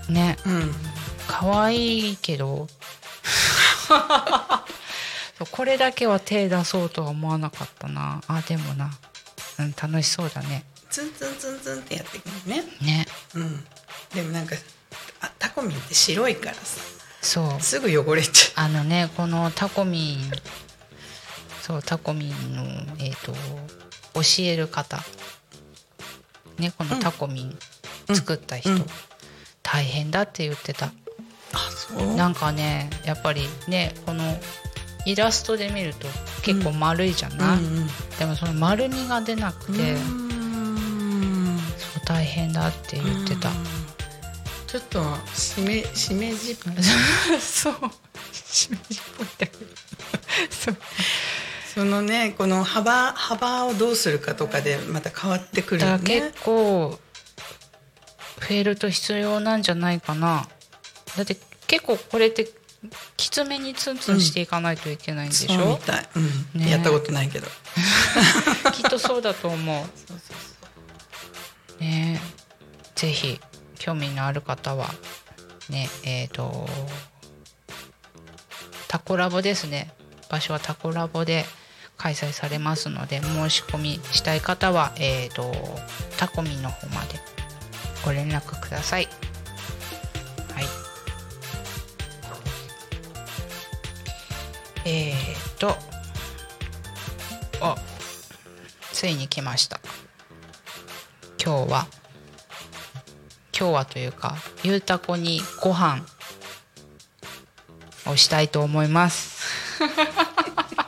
[0.08, 0.36] ね。
[0.44, 0.74] うん。
[1.26, 2.68] 可愛いけど。
[5.38, 8.20] そうこれだけは手出そうとは思わなかったな。
[8.28, 8.90] あでもな、
[9.58, 10.64] うん、楽しそうだね。
[10.90, 12.64] ツンツンツンツンってやっていくのね。
[12.82, 13.06] ね。
[13.34, 13.64] うん。
[14.14, 14.54] でもなんか
[15.20, 16.60] あタコミンって白いからさ。
[17.22, 17.62] そう。
[17.62, 20.30] すぐ汚れちゃあのねこのタコミン
[21.70, 22.64] そうタコミンの
[22.98, 23.32] えっ、と
[24.14, 24.98] 教える方。
[26.58, 27.58] ねこのタコミン
[28.12, 28.76] 作った人、うん。
[28.78, 28.86] うん。
[29.62, 30.90] 大変だって言ってた。
[32.16, 34.24] なんかねやっぱりねこの
[35.06, 36.08] イラストで見ると
[36.42, 37.86] 結構丸いじゃない、うん。
[38.18, 41.58] でもその丸みが出なくて、うん。
[41.78, 43.50] そう大変だって言ってた、
[44.66, 46.82] ちょっとしめしめじっぽい。
[47.40, 47.74] そう。
[48.32, 49.80] しめじっぽいだけど
[50.50, 50.76] そう
[51.74, 56.04] そのねこの幅幅をどうするかとかでまた変わってくるよね。
[56.04, 56.98] 結構
[58.38, 60.48] フェルト必要なんじゃないかな。
[61.16, 62.48] だって結構これって
[63.16, 65.54] きつめにツンツンしていかないといけないんでしょ？
[65.54, 66.60] そうみ、たい、うん。
[66.60, 66.70] ね。
[66.70, 67.46] やったことないけど。
[68.72, 69.86] きっとそうだと思
[71.78, 71.82] う。
[71.82, 72.20] ね。
[72.96, 73.40] ぜひ
[73.78, 74.92] 興味のある方は
[75.68, 76.68] ねえっ、と
[78.88, 79.92] タコラボですね。
[80.28, 81.44] 場所はタコラボで
[82.00, 85.52] 開催されますので申し込みしたい方はえっ、と
[86.16, 87.20] タコミンの方まで
[88.02, 89.08] ご連絡ください。
[90.54, 90.64] はい。
[94.86, 95.14] えっ、
[95.58, 95.76] と
[97.60, 97.76] あ
[98.92, 99.78] ついに来ました。
[101.42, 101.86] 今日は
[103.58, 106.02] 今日はというかゆうたこにご飯
[108.06, 109.44] をしたいと思います。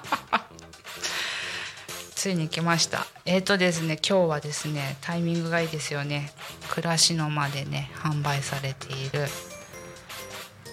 [2.22, 3.04] ついに来ました。
[3.24, 6.30] えっ、とですね今日はですねタイミングがいいですよね。
[6.70, 9.26] 暮らしの間でね販売されている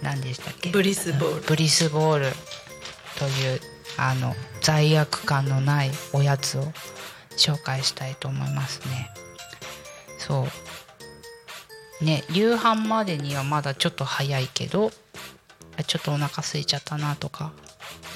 [0.04, 0.70] 何でしたっけ？
[0.70, 1.42] ブリスボール。
[1.42, 2.26] ブリスボール。
[3.18, 3.60] という
[3.98, 6.66] あの罪悪感のないおやつを
[7.36, 9.10] 紹介したいと思いますね。
[10.20, 10.46] そ
[12.02, 12.06] う。
[12.06, 14.92] ね夕飯までにはまだちょっと早いけど
[15.78, 17.54] あちょっとお腹空いちゃったなとか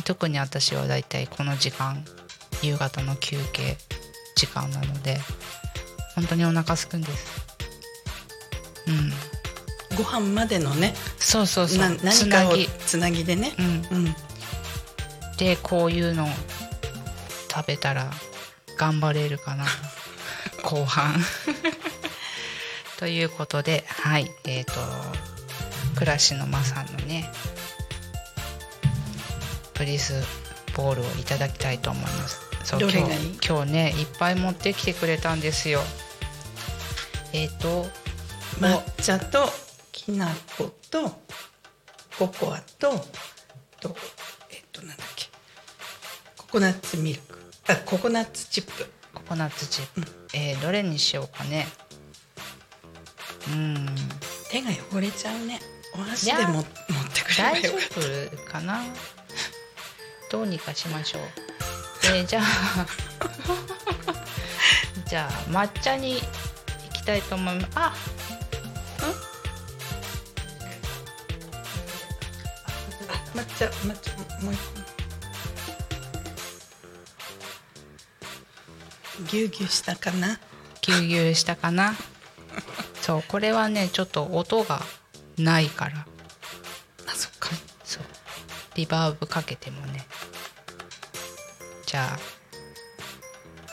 [0.04, 2.06] 特に私はだいたいこの時間
[2.64, 3.78] 夕方の休憩
[4.36, 5.18] 時間なので
[6.16, 7.44] 本当にお腹空くんです。
[8.88, 9.12] うん。
[9.98, 11.80] ご飯までのねそうそうそう。
[11.80, 12.68] なつ何かをなぎ。
[12.86, 13.54] つなぎでね。
[13.60, 13.66] うん。
[13.66, 14.16] うん。
[15.38, 16.28] でこういうの
[17.52, 18.10] 食べたら
[18.78, 19.66] 頑張れるかな。
[20.64, 21.16] 後半。
[22.98, 24.32] ということではい。
[24.46, 24.74] えっ、と
[25.96, 27.30] 暮らしの間さんのね
[29.74, 30.14] プリス
[30.76, 32.98] ボールをいただきたいと思いますそう今日
[33.46, 35.82] 今日ねいっぱい持ってきてくれたんですよ。
[37.34, 37.86] えっ、と
[38.60, 39.50] 抹茶と
[39.92, 41.10] きな粉と
[42.18, 43.06] ココアと
[43.80, 43.96] と
[44.50, 45.28] えっとなんだっけ。
[46.38, 47.38] ココナッツミルク。
[47.68, 48.86] あココナッツチップ。
[49.14, 51.68] ココナッツチップ、えーどれにしようかね。
[53.52, 53.86] うん。
[54.50, 55.60] 手が汚れちゃうね。
[55.96, 57.88] お箸でも持ってくれば大丈よかっ
[58.38, 58.84] 夫かな？
[60.32, 61.22] どうにかしましょう
[62.06, 62.86] えー じゃあ。
[65.08, 66.22] じゃあ抹茶に行
[66.94, 67.68] きたいと思います。
[67.78, 67.94] あ
[73.34, 74.12] た抹茶抹茶
[74.44, 74.64] もう一個。
[79.28, 80.40] ぎゅうぎゅうしたかな？
[80.82, 81.96] ぎゅうぎゅうしたかな？
[83.02, 84.82] そうこれはねちょっと音が
[85.38, 86.06] ないから。
[87.08, 87.50] あそっか。
[87.84, 88.04] そう。
[88.76, 90.08] リバーブかけてもね
[91.94, 92.18] じゃ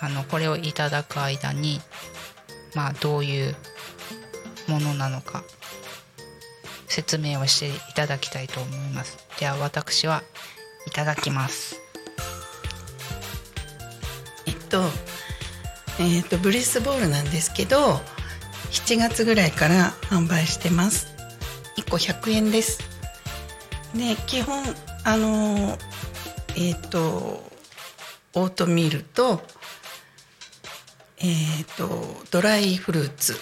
[0.02, 1.80] ああのこれをいただく間に
[2.74, 3.56] まあどういう
[4.68, 5.42] ものなのか
[6.86, 9.26] 説明をしていただきたいと思います。
[9.38, 10.22] では私は
[10.86, 11.80] いただきます。
[14.46, 14.82] えっと
[15.98, 18.02] えっとブリスボールなんですけど
[18.70, 21.06] 7月ぐらいから販売してます。
[21.78, 22.80] 1個100円です。
[23.94, 24.62] で基本
[25.04, 25.78] あの
[26.54, 27.49] えっと
[28.34, 29.42] オートミールと
[31.18, 33.36] えっとドライフルーツ。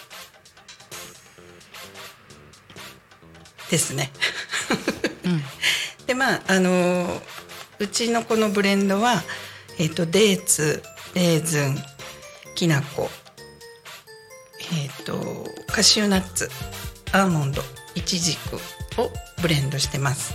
[3.71, 4.11] ですね。
[5.25, 5.43] うん。
[6.07, 7.23] でまああの
[7.79, 9.23] うちのこのブレンドは、
[9.79, 10.83] えー、とデーツ
[11.15, 11.79] レーズン
[12.55, 13.11] きな粉
[14.73, 16.51] えっ、とカシューナッツ
[17.13, 17.63] アーモンド
[17.95, 18.57] イチジク
[19.01, 20.35] をブレンドしてます。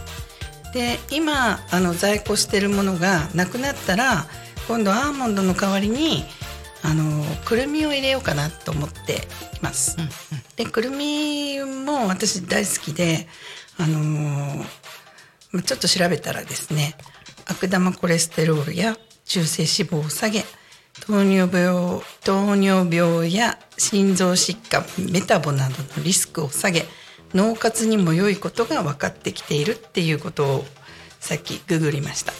[0.73, 4.27] で今あの在庫してるものがなくなったら
[4.67, 6.23] 今度アーモンドの代わりに
[6.83, 9.17] あのくるみを入れようかなと思ってい
[9.61, 9.97] ます、
[10.55, 13.27] でくるみも私大好きで
[13.77, 14.63] あの
[15.61, 16.95] ちょっと調べたらですね
[17.45, 20.43] 悪玉コレステロールや中性脂肪を下げ
[21.05, 26.85] 糖尿病糖尿病や心臓疾患メタボなどのリスクを下げ
[27.33, 30.65] 脳活にも良いことが分かってきているっていうことを
[31.19, 32.33] さっきググりました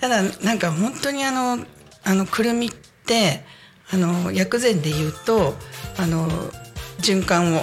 [0.00, 1.64] ただなんか本当にあの
[2.04, 3.44] あのくるみって
[3.92, 5.54] あの薬膳で言うと
[5.98, 6.28] あの
[7.00, 7.60] 循環を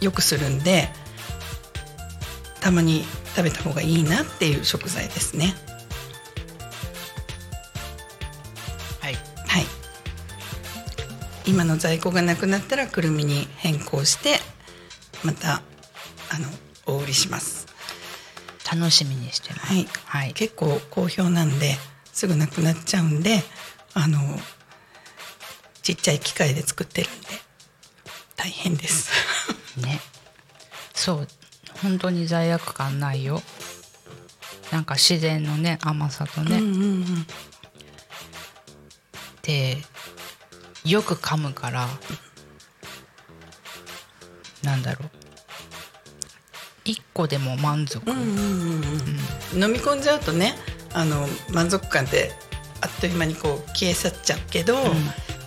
[0.00, 0.88] 良くするんで
[2.60, 3.04] たまに
[3.36, 5.54] 食べた方がいいなっていう食材ですね。
[9.00, 9.14] はい。
[9.46, 9.64] はい。
[11.46, 14.38] 今の在庫がなくなったらくるみに変更して
[15.22, 17.65] またあのお売りします
[18.70, 19.66] 楽しみにしてます。
[19.66, 20.32] はい、はい。
[20.34, 21.76] 結構好評なんで
[22.12, 23.42] すぐなくなっちゃうんで
[23.94, 24.18] あの
[25.82, 27.26] ちっちゃい機械で作ってるんで
[28.36, 29.10] 大変です。
[29.78, 30.00] ね。
[30.94, 31.28] そう。
[31.82, 33.42] 本当に罪悪感ないよ。
[34.72, 37.26] なんか自然のね甘さとね、うんうんうん。
[39.42, 39.78] で
[40.84, 41.88] よく噛むから
[44.62, 45.25] なんだろう
[46.86, 48.82] 1個でも満足、うんうんうん
[49.54, 49.62] うん。
[49.64, 50.54] 飲み込んじゃうとね
[50.92, 52.32] あの満足感って
[52.80, 54.76] あっという間にこう消え去っちゃうけど、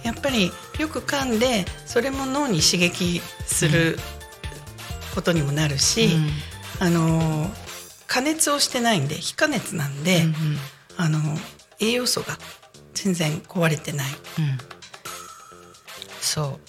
[0.04, 3.98] やっぱりよく噛んでそれも脳に刺激する
[5.16, 6.10] ことにもなるし、
[6.80, 7.50] あの
[8.08, 10.24] 加熱をしてないんで非加熱なんで、
[10.98, 11.20] あの
[11.80, 12.38] 栄養素が
[12.94, 14.08] 全然壊れてない。
[14.40, 14.58] うん。
[16.20, 16.60] そ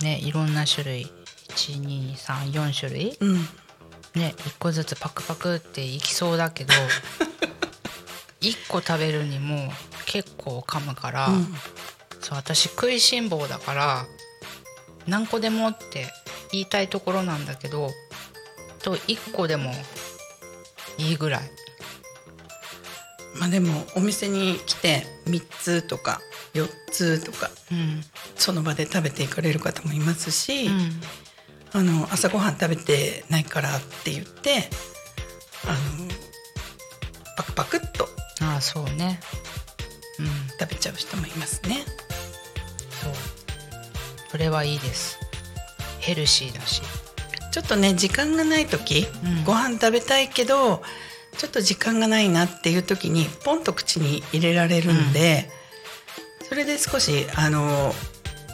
[0.00, 0.04] う。
[0.04, 1.12] ねいろんな種類。
[1.48, 3.16] 1234種類。
[3.20, 3.48] うん
[4.14, 6.72] ね1個ずつパクパクっていきそうだけど
[8.40, 9.72] 1個食べるにも
[10.06, 11.54] 結構噛むから、うん。
[12.20, 14.06] そう私食いしん坊だから
[15.06, 16.06] 何個でもって
[16.52, 17.90] 言いたいところなんだけど
[18.82, 19.72] と1個でも
[20.98, 21.50] いいぐらい。
[23.36, 26.20] まあでもお店に来て3つとか
[26.54, 28.04] 4つとかうん。
[28.36, 31.00] その場で食べていかれる方もいますし、うん
[31.74, 34.70] あの朝ごはん食べてないからって言って
[35.66, 36.08] あの
[37.36, 38.08] パクパクっと
[38.40, 39.20] ああそうね。
[40.20, 40.26] うん。
[40.58, 41.84] 食べちゃう人もいますね。
[43.02, 43.12] そう。
[44.30, 45.18] それはいいです。
[45.98, 46.82] ヘルシーだし。
[47.50, 49.44] ちょっとね時間がない時、うん。
[49.44, 50.82] ご飯食べたいけど
[51.36, 55.48] ちょっと時間がないなっていう時にポンと口に入れられるんで、
[56.48, 57.92] それで少しあの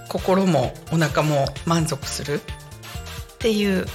[0.08, 2.40] 心もお腹も満足する
[3.40, 3.86] っていう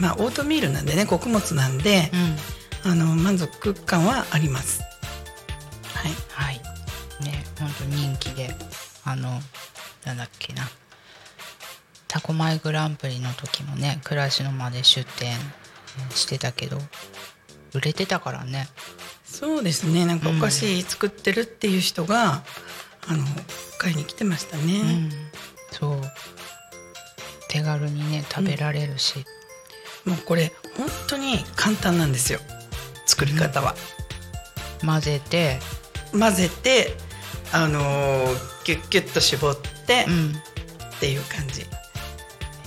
[0.00, 2.36] まあオートミールなんでね穀物なんで、うん。
[2.84, 4.82] あの満足感はあります。
[5.94, 6.56] はい、はい。
[7.22, 8.54] ね本当人気で
[9.04, 9.40] あの
[10.04, 10.68] なんだっけな。
[12.08, 15.36] タコマイグランプリの時もね暮らしの間で出店
[16.10, 16.78] してたけど
[17.72, 18.68] 売れてたからね。
[19.24, 20.04] そうですね。
[20.04, 22.42] なんかお菓子作ってるっていう人が、
[23.06, 23.24] あの
[23.78, 24.80] 買いに来てましたね。
[24.80, 25.10] うん。
[25.70, 26.00] そう
[27.52, 29.26] 手軽にね食べられるし、
[30.06, 32.40] もうこれ本当に簡単なんですよ。
[33.04, 33.74] 作り方は。
[34.80, 35.58] 混ぜて。
[36.18, 36.94] 混ぜて
[37.52, 38.26] あのー
[38.64, 40.32] ギュッギュッと絞ってうん。
[40.96, 41.66] っていう感じ。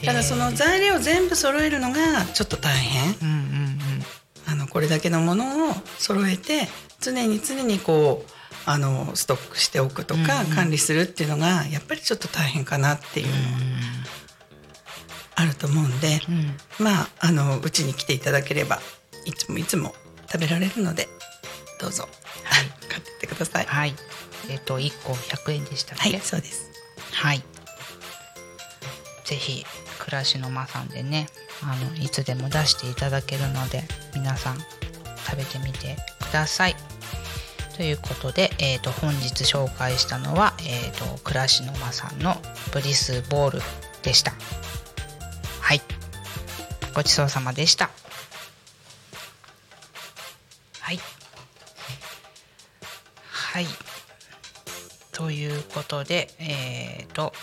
[0.06, 3.16] ただその材料全部揃えるのがちょっと大変。
[3.22, 3.80] うんうん
[4.48, 6.68] あのこれだけのものを揃えて
[7.02, 8.32] 常に常にこう
[8.68, 13.28] あのストックしておくとか、うんうん管理するっていうのがやっぱりちょっと大変かなっていう。
[13.28, 13.40] のは
[15.36, 18.80] あると思うんで、うんうんまああのうちに来ていただければ
[19.26, 19.94] いつもいつも
[20.32, 21.08] 食べられるので
[21.80, 22.08] どうぞ、
[22.90, 23.66] 買ってってください。
[23.66, 23.96] はい
[24.50, 26.70] えっ、と1個100円でしたっはい、けそうです。
[27.12, 27.44] はい。
[29.26, 29.66] ぜひ
[30.00, 31.28] 暮らしの間さんでね、
[31.64, 33.84] あのいつでも出していただけるので
[34.14, 34.60] 皆さん
[35.26, 36.76] 食べてみてください。
[37.76, 42.38] ということで、えー、と本日紹介したのは、えー、と暮らしの間さんの
[42.72, 43.62] ブリスボール
[44.04, 44.34] でした。
[45.66, 45.82] はい。
[46.94, 47.90] ごちそうさまでした。
[50.80, 51.00] はい。
[53.32, 53.66] はい。
[55.12, 57.34] ということで、えー、と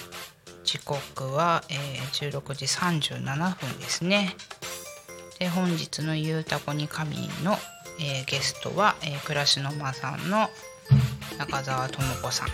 [0.63, 4.37] 時刻は、えー16時37分ですね。
[5.41, 7.59] で本日の「ゆうたこに神」の、
[7.99, 10.49] えーゲストは、えー、暮らしの間さんの
[11.39, 12.49] 中澤智子さん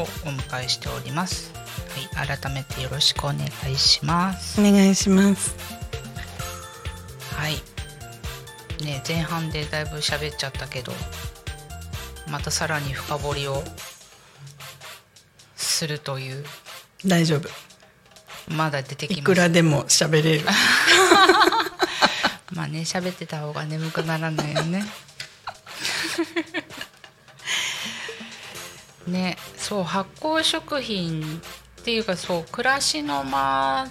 [0.00, 1.61] をお迎えしております。
[2.14, 3.38] はい、改めてよろしくお願
[3.70, 4.60] いします。
[4.60, 5.54] お願いします。
[7.36, 7.54] はい。
[8.84, 10.92] ね前半でだいぶ喋っちゃったけど
[12.28, 13.62] またさらに深掘りを
[15.54, 16.44] するという
[17.04, 17.48] 大丈夫。
[18.48, 20.46] まだ出てきますいくらでも喋れる。
[22.54, 24.84] まあね喋ってた方が眠くならないよね
[29.06, 31.40] ねそう発酵食品
[31.82, 33.88] っていうかそう暮らしの間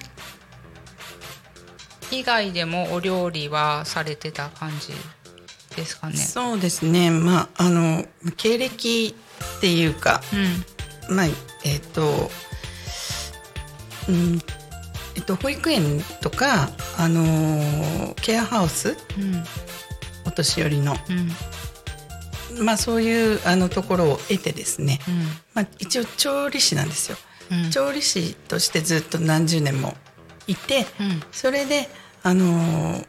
[2.10, 4.94] 以外でもお料理はされてた感じ
[5.76, 6.16] ですかね。
[6.16, 7.10] そうですね。
[7.12, 8.06] まああの
[8.38, 9.14] 経歴
[9.58, 10.22] っていうか、
[11.10, 11.16] うん。
[11.16, 11.26] まあ
[11.66, 12.32] えっ、と、
[14.08, 14.39] うん、
[15.16, 19.44] えっと保育園とかあのーケアハウスうん。
[20.26, 20.96] お年寄りの
[22.54, 22.66] うん。
[22.66, 25.24] まあそういうあのところを得てですね、うん。
[25.54, 27.18] まあ一応調理師なんですよ。
[27.52, 27.70] うん。
[27.72, 29.95] 調理師としてずっと何十年も
[30.47, 31.22] いて、うん。
[31.32, 31.89] それで
[32.24, 33.08] あのー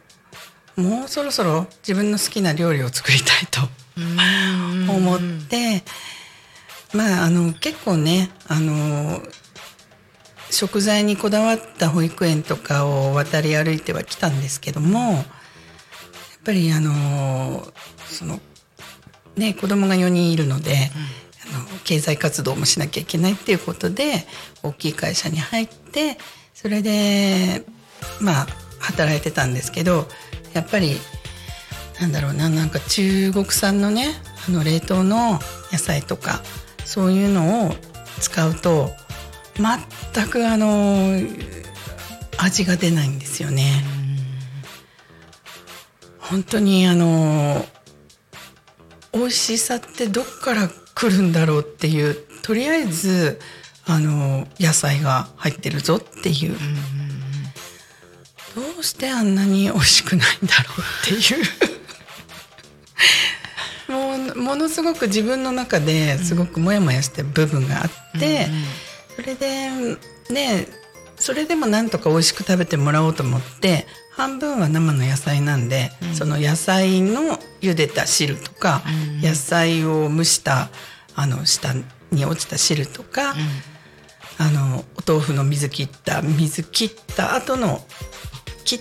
[0.75, 3.61] もうそろそろ自分の好きな料理を作りたいと
[3.95, 4.89] うん。
[4.89, 5.83] 思って、
[6.95, 9.21] まああの結構ねあの
[10.49, 15.25] 食材にこだわった保育園とかを渡り歩いてはきたんですけどもやっ
[16.43, 17.67] ぱりあの
[18.05, 18.39] その
[19.35, 20.91] ね子供が4人いるので、
[21.83, 24.25] 経済活動もしなきゃいけないっていうことで
[24.63, 26.17] 大きい会社に入って
[26.53, 27.63] それで
[28.21, 28.47] まあ
[28.79, 30.07] 働いてたんですけど
[30.53, 30.97] やっぱり
[31.99, 34.09] なんだろうななんか中国産のね
[34.47, 35.39] あの冷凍の
[35.71, 36.41] 野菜とか
[36.85, 37.71] そういうのを
[38.19, 38.91] 使うと
[39.55, 41.17] 全くあの
[42.37, 43.83] 味が出ないんですよね。
[46.19, 47.65] 本当にあの
[49.13, 53.39] 美味しさってどっから来るんだろうっていうとりあえず
[53.85, 56.55] あの野菜が入ってるぞっていう、
[58.55, 61.43] どうしてあんなに美味しくないんだろうっていう。
[63.91, 68.47] もうものすごく自分の中ですごくモヤモヤしてる部分があって、
[69.15, 69.69] それで
[70.29, 70.67] ね
[71.17, 73.85] それでもなんとか美味しく食べてもらおうと思って
[74.15, 78.83] 半分は生の野菜なんで、その野菜の茹でた汁とか、
[79.21, 80.69] 野菜を蒸した
[81.15, 81.73] あの下
[82.11, 83.33] に落ちた汁とか、
[84.37, 87.81] あのお豆腐の水切った水切った後の
[88.65, 88.79] 切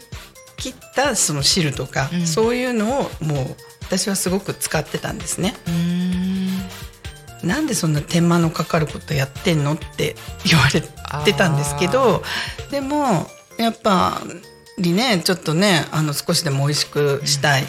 [0.57, 5.55] 切ったその汁とか、そういうのをもう私はすごく使ってたんですね。
[7.43, 10.14] なんでそんな手間のかかることやってんのって
[10.45, 10.80] 言われ
[11.24, 12.22] てたんですけど
[12.70, 13.26] でも
[13.59, 14.22] やっぱ
[14.78, 17.64] りねちょっとねあの少しでも美味しくしたい、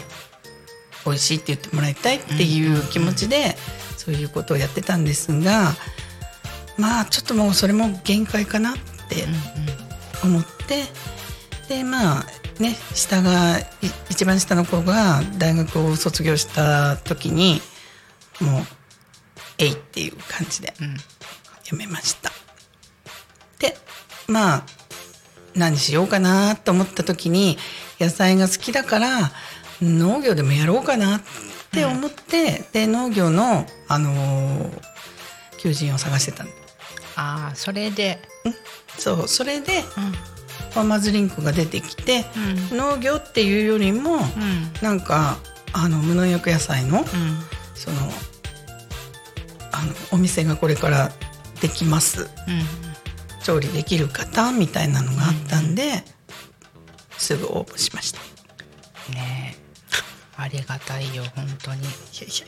[1.04, 3.56] 美味しいって言ってもらいたいっていう気持ちで、
[3.96, 5.72] そういうことをやってたんですが
[6.76, 8.74] まあちょっともうそれも限界かなっ
[9.08, 9.24] て
[10.22, 10.84] 思って、
[11.68, 12.24] でまあ
[12.60, 13.66] ね下がい
[14.10, 17.60] 一番下の子が大学を卒業した時に
[18.40, 18.62] もう
[19.58, 20.74] 「えい」っていう感じで
[21.62, 22.30] 辞めました。
[23.58, 23.76] で
[24.26, 24.64] まあ
[25.54, 27.56] 何しようかなと思った時に
[28.00, 29.32] 野菜が好きだから
[29.80, 31.20] 農業でもやろうかなっ
[31.72, 34.94] て思って、で農業の、あのー
[35.64, 36.46] 求人を探してたん
[37.16, 38.18] ああそれで、
[38.98, 42.26] そうそれで、ファーマーズリンクが出てきて、
[42.70, 44.18] 農業っていうよりも、
[44.82, 45.38] なんか
[45.72, 47.02] あの無農薬野菜の、
[47.74, 47.96] その
[49.72, 51.10] あのお店がこれから
[51.62, 52.28] できます、
[53.44, 56.02] 調理できる方みたいなのがあったんで、
[57.18, 58.20] すぐ応募しました。
[59.12, 59.64] ねえ。
[60.36, 61.82] ありがたいよ本当に。
[61.82, 62.46] いやいや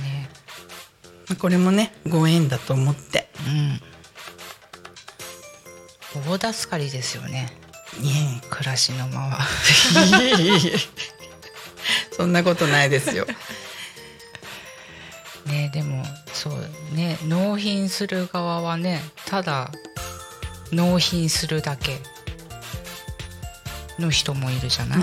[0.00, 0.28] いね
[1.28, 3.28] やこれもねご縁だと思って。
[3.48, 3.80] うん。
[6.38, 7.48] 大助かりですよね。
[8.00, 9.40] ね暮らしの 間は
[12.12, 13.26] そんなことないですよ。
[17.26, 19.70] 納品する側はねただ
[20.72, 21.98] 納品するだけ
[23.98, 24.98] の人もいるじゃない、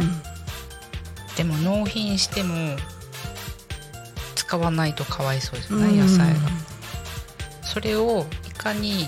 [1.38, 2.76] でも納品しても
[4.36, 5.96] 使わないとかわいそうじゃない？
[5.96, 6.40] 野菜が、
[7.62, 9.08] それをいかに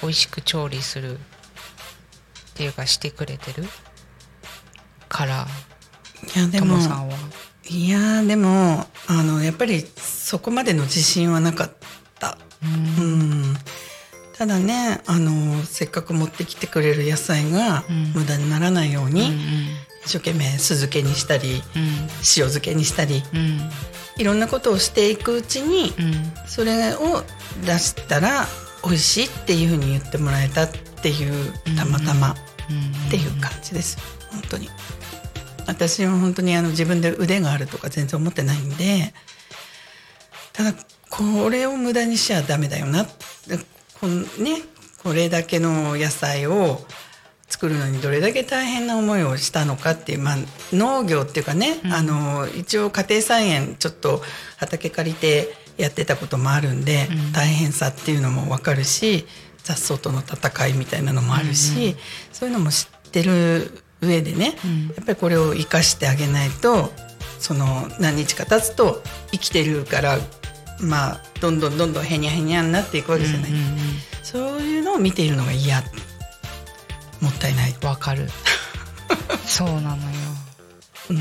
[0.00, 1.20] 美味しく調理するっ
[2.54, 3.64] ていうかしてくれてる？
[5.08, 5.46] から
[6.34, 7.14] いやでもともさんは。
[7.70, 9.84] いやでもあのやっぱり
[10.28, 11.70] そこまでの自信はなかっ
[12.20, 12.36] た。
[12.98, 13.56] うん。
[14.36, 17.82] ただねあのせっかく持ってきてくれる野菜が
[18.14, 19.32] 無駄にならないように、
[20.04, 23.22] 一生懸命酢漬けにしたり、塩漬けにしたり、
[24.18, 25.94] いろんなことをしていくうちに、
[26.46, 27.24] それを
[27.64, 28.46] 出したら
[28.84, 33.96] 美味しいっていうふうに言ってもらえたっていうたまたまっていう感じです。
[34.30, 34.68] 本当に。
[35.66, 39.14] 私は本当にあの自分で腕があるとか全然思ってないんで
[40.58, 40.74] ただ
[41.08, 43.06] これを無駄にしちゃダメだよな
[44.00, 44.60] こんね
[45.04, 46.80] これだけの野菜を
[47.48, 50.36] 作るのにどれだけ大変な思いをしたのかっていう、まあ、
[50.72, 54.20] 農業っていうかね、あの一応家庭菜園ちょっと
[54.56, 59.26] 畑借りてやってたこともあるんで、大変さっていうのも分かるし
[59.62, 61.96] 雑草との戦いみたいなのもあるし、
[62.32, 64.56] そういうのも知ってる上でね、
[64.96, 66.90] やっぱりこれを生かしてあげないと
[67.38, 70.18] その何日か経つと生きてるから
[70.80, 73.50] まあどんどんどんどんへにゃへにゃになっていくわけじゃない、
[74.22, 75.82] そういうのを見ているのが嫌。
[77.20, 78.28] もったいないわかる。
[79.44, 79.98] そうなのよ。
[81.10, 81.18] うん。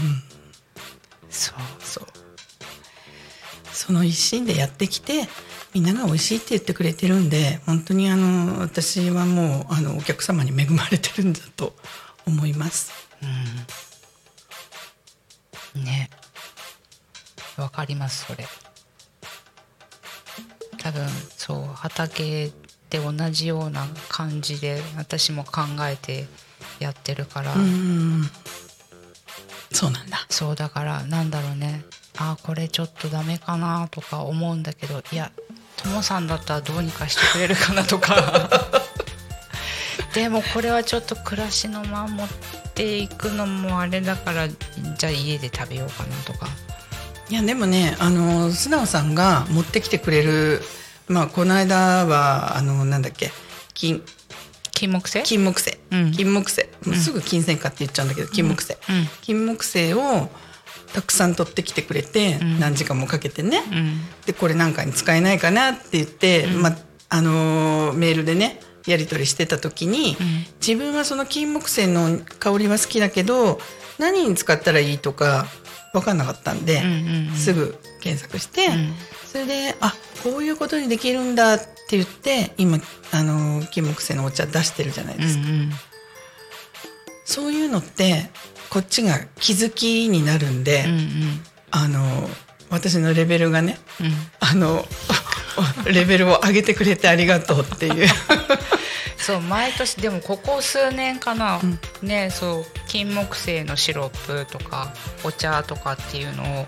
[1.30, 2.08] そうそう。
[3.72, 5.28] その一心でやってきて
[5.74, 11.74] みんなが美味しいって言ってくれてるんで本当にあの私はもうあのお客様に恵まれてるんだと
[12.26, 12.92] 思います。
[15.76, 16.10] ね。
[17.58, 18.46] わかりますそれ
[20.88, 22.50] 多分そう畑
[22.90, 26.28] で同じような感じで私も考えて
[26.80, 28.24] やってるから、うん
[29.70, 30.26] そうなんだ。
[30.30, 31.84] そうだからなんだろうね。
[32.18, 35.32] あこれちょっとダメかなとか思うんだけどいや
[35.76, 38.50] ともさんだったらどうにかしてくれるかなとか。
[40.16, 42.28] でもこれはちょっと暮らしの間持っ
[42.74, 46.48] ていくのもあれだからじゃあ家で食べようかなとか
[47.30, 50.62] いやでもねあの素直さんが持ってきてくれる
[51.08, 53.32] まあこの間はあのなんだっけ
[53.74, 54.02] 金
[54.72, 55.24] 金木犀？
[55.24, 56.12] 金木犀、うん。
[56.12, 56.70] 金木犀。
[56.86, 59.08] もうすぐ金銭かって言っちゃうんだけど、金木犀、うん。
[59.24, 60.30] 金木犀を
[60.94, 62.60] たくさん取ってきてくれて、ん。
[62.60, 64.02] 何時間もかけてね、うん。
[64.28, 66.78] でこれなんかに使えないかなって言って、まあ
[67.10, 70.16] あのーメールでねやり取りしてた時に、
[70.62, 73.60] 自分はその金木犀の香りは好きだけど
[73.98, 75.48] 何に使ったらいいとか
[75.94, 77.36] 分かんなかったんで、うんうんうん。
[77.36, 78.94] すぐ検索して、ん。
[79.26, 82.80] それであこういうことにできるんだって言って今
[83.12, 85.48] あのー金木犀のお茶出してるじゃないですか。
[85.48, 85.72] うん。
[87.26, 88.30] そういうのって
[88.70, 91.08] こっちが気づきになるんで、うんうん。
[91.72, 92.30] あの
[92.70, 94.14] 私のレベルがねうん。
[94.40, 94.86] あの
[95.86, 98.08] レベルを上げてくれてありがとうっていう
[99.18, 101.60] そう毎年でもここ数年かな、
[102.02, 104.94] ねそう金木犀のシロップとか
[105.24, 106.66] お茶とかっていうのを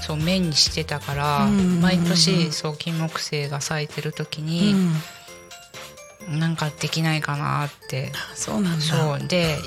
[0.00, 4.74] そうメインにしてたから、うんうんうん毎年そう金木犀が咲いてる時に、
[6.28, 8.12] なんかできないかなって。
[8.34, 9.18] そうなんだ。
[9.26, 9.58] で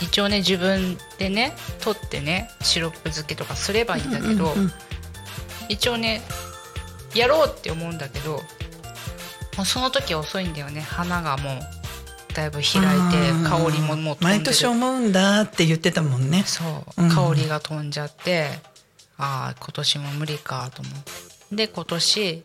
[0.00, 4.72] 一応ね自分でね取ってねシロップ漬けとかすればいいんだけど、うんうんうん。
[5.68, 6.22] 一応ね
[7.14, 8.40] やろうって思うんだけど
[9.56, 10.80] もうその時は遅いんだよね。
[10.80, 11.60] 花がもう
[12.34, 14.38] だいぶ開いて香りももう飛んでる。
[14.38, 16.44] 毎年思うんだって言ってたもんね。
[16.46, 16.64] そ
[16.96, 17.02] う。
[17.02, 17.08] うん。
[17.10, 18.48] 香りが飛んじゃって、
[19.18, 21.10] ああ今年も無理かと思って
[21.52, 22.42] で今年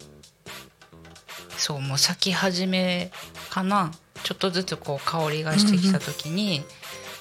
[1.57, 3.11] そうもう咲き始め
[3.49, 3.91] かな。
[4.23, 6.63] ちょっとずつこう香りがしてきた時に、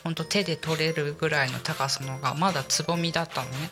[0.03, 3.71] ほんと手で取れるぐらいの高さのがまだつぼみだったのね。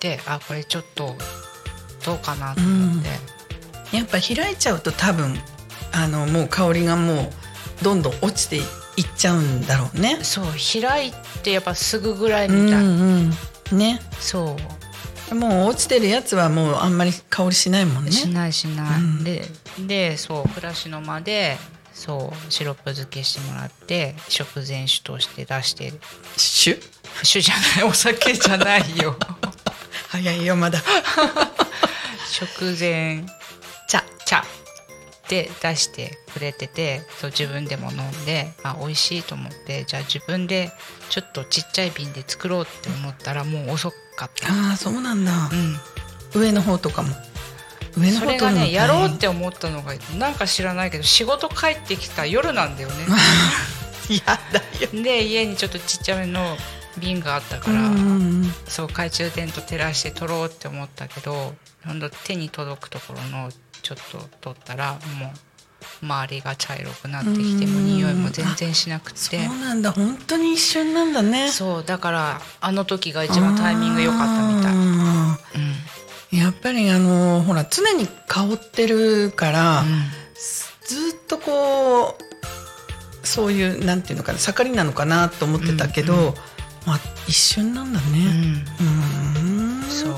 [0.00, 1.16] であこれちょっと
[2.06, 2.87] どうかなと思って、
[3.92, 5.38] やっぱ開いちゃうと多分
[5.92, 7.32] あのもう香りがも
[7.80, 8.64] うどんどん落ちていっ
[9.16, 10.18] ちゃうんだろうね。
[10.22, 10.44] そう
[10.80, 11.12] 開い
[11.42, 13.30] てやっぱすぐぐらいみたい、うん
[13.70, 13.78] うん。
[13.78, 14.00] ね。
[14.20, 14.56] そ
[15.30, 15.34] う。
[15.34, 18.10] もう落ちてるやつはもうあんまり香りしないもんね。
[18.10, 19.24] しないしない、うん。
[19.24, 19.44] で
[19.86, 21.58] でそう暮らしの間で
[21.92, 25.92] そうシロップ漬けしてもらって食前酒として出して
[26.36, 26.82] シュ
[27.22, 27.88] 酒じゃない。
[27.90, 29.16] お酒じゃないよ。
[30.08, 30.82] 早いよまだ。
[32.30, 33.24] 食前
[33.88, 34.44] 茶茶。
[35.28, 40.72] で出してくれててそう自分でも飲んであ美味しいと思ってじゃあ自分で
[41.10, 44.50] ちょっとちっちゃい瓶で作ろうって思ったらもう遅かった。
[44.50, 45.50] ああそうなんだ。
[46.34, 46.40] うん。
[46.40, 47.10] 上の方とかも。
[47.96, 52.94] 上のそれ方とかもがねやろうって思ったのがなんか知らないけど仕事帰ってきた夜なんだよね。
[54.26, 56.56] やだよで家にちょっとちっちゃめの
[56.98, 61.52] 瓶があったから、うんそう懐中電灯照らして撮ろうって思ったけど
[61.84, 63.50] ほんと手に届くところの
[63.88, 65.32] ちょっと撮ったらも
[66.02, 69.38] う周りが茶色くなってきても匂いも全然しなくそて。
[69.38, 69.92] うなんだ。
[69.92, 71.48] 本当に一瞬なんだね。
[71.50, 76.36] そうだからあの時が一番タイミング良かったみたい、あうん。
[76.36, 79.86] ーやっぱりあのほら常に香ってるから、うん。
[80.84, 86.34] ずっとこうそういうなんていうのかな盛りなのかなと思ってたけど、うん
[86.86, 88.24] まあ一瞬なんだうね。
[88.24, 88.64] ん。
[88.80, 89.90] うん。
[89.90, 90.14] そう。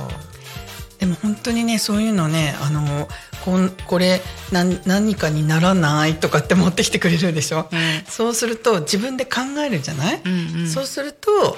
[0.98, 3.08] でも本当にねそういうのねあの
[3.44, 4.20] こんこれ
[4.52, 8.04] 何何かにならないとかって持ってきてくれるでしょ、うん。
[8.06, 10.68] そうすると自分で考えるじゃない、うんうん。
[10.68, 11.56] そうすると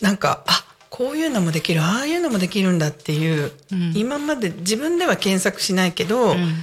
[0.00, 3.92] なんかあこういうのもできるああいうのもできるんだっていう、うん。
[3.94, 6.54] 今まで自分では検索しないけど、うん。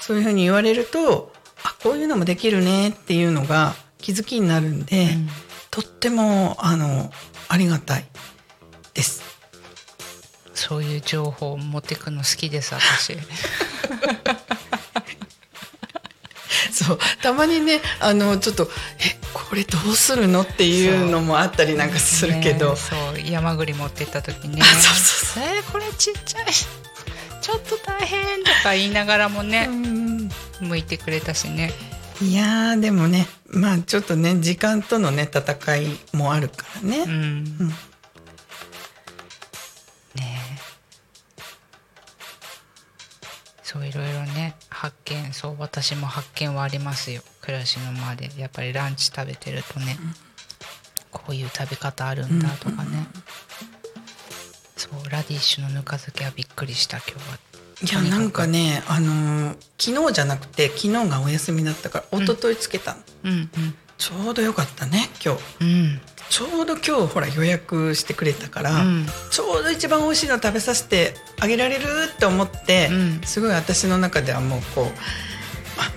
[0.00, 5.28] そういうふうに言われるとあこういうのもできるねっていうのが気づきになるんで、ん。
[5.70, 7.10] とってもあの
[7.48, 8.04] ありがたい
[8.94, 9.32] です。
[10.54, 13.16] そういう情報を持ってくの好きです私
[16.72, 16.98] そう。
[17.22, 24.60] たまにねあのちょっと「えこれどうするの?」っていうのもあったりなんかするけど、ねそう山栗持ってった時ね。
[24.62, 25.44] あそうそう。
[25.44, 26.44] えーこれちっちゃい。
[27.42, 30.30] ちょっと大変とか言いながらもねうん。
[30.60, 31.72] 向いてくれたしね。
[32.20, 36.98] いやーでもねまあちょっとね時間とのね戦いもあるからね。
[37.04, 37.74] うん、ね
[43.72, 47.22] そういろいろね発見そう私も発見はありますよ。
[47.40, 49.96] 暮らしの間でやっぱりランチ食べてるとね、
[51.10, 53.06] こういう食べ方あるんだとかね、
[54.76, 58.02] そうラディッシュのぬか漬けはびっくりした今日は。
[58.02, 63.50] いやなんかねあのー昨日じゃなくて昨日がお休みだったから一昨日つけたの、うん
[63.98, 65.40] ちょうどよかったね今日。
[65.60, 66.00] うんうん
[66.32, 69.06] ちょうど今日ほら予約してくれたから、うん。
[69.30, 73.20] ちょうど一番美味しいの食べさせてあげられるって思って、うん。
[73.22, 74.86] すごい私の中ではもうこう
[75.78, 75.90] あ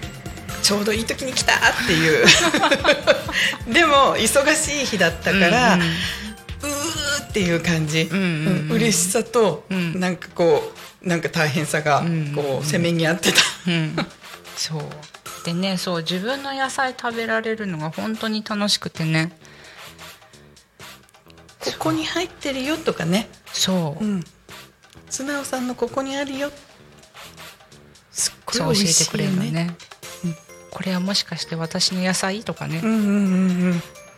[0.62, 1.58] ちょうどいい時に来たっ
[1.88, 2.26] ていう。
[3.74, 5.82] でも忙しい日だったから、ううん。
[5.84, 8.76] ーっていう感じ、んうんうんうん。
[8.76, 9.98] 嬉しさと、ん。
[9.98, 13.40] なんかこうなんか大変さがんこう、せめぎ合ってた。
[13.68, 13.96] うん、
[14.58, 14.82] そう。
[15.46, 19.32] でねそう自分の野菜食べられるのが本当に楽しくてね
[21.74, 24.24] ここに入ってるよとかね、そう、うん、
[25.10, 26.52] 素直さんのここにあるよ。
[28.12, 29.76] すっごい教えていくれるのね、
[30.72, 33.14] これはもしかして私の野菜とかね、うんうんうんう
[33.70, 33.72] ん。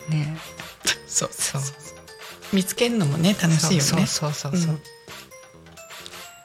[0.09, 0.37] ね。
[1.07, 1.29] そう。
[1.31, 1.61] そう。
[2.53, 3.81] 見つけるのもね楽しいよね。
[3.81, 4.75] そうそうそうそう、う。
[4.75, 4.81] ん。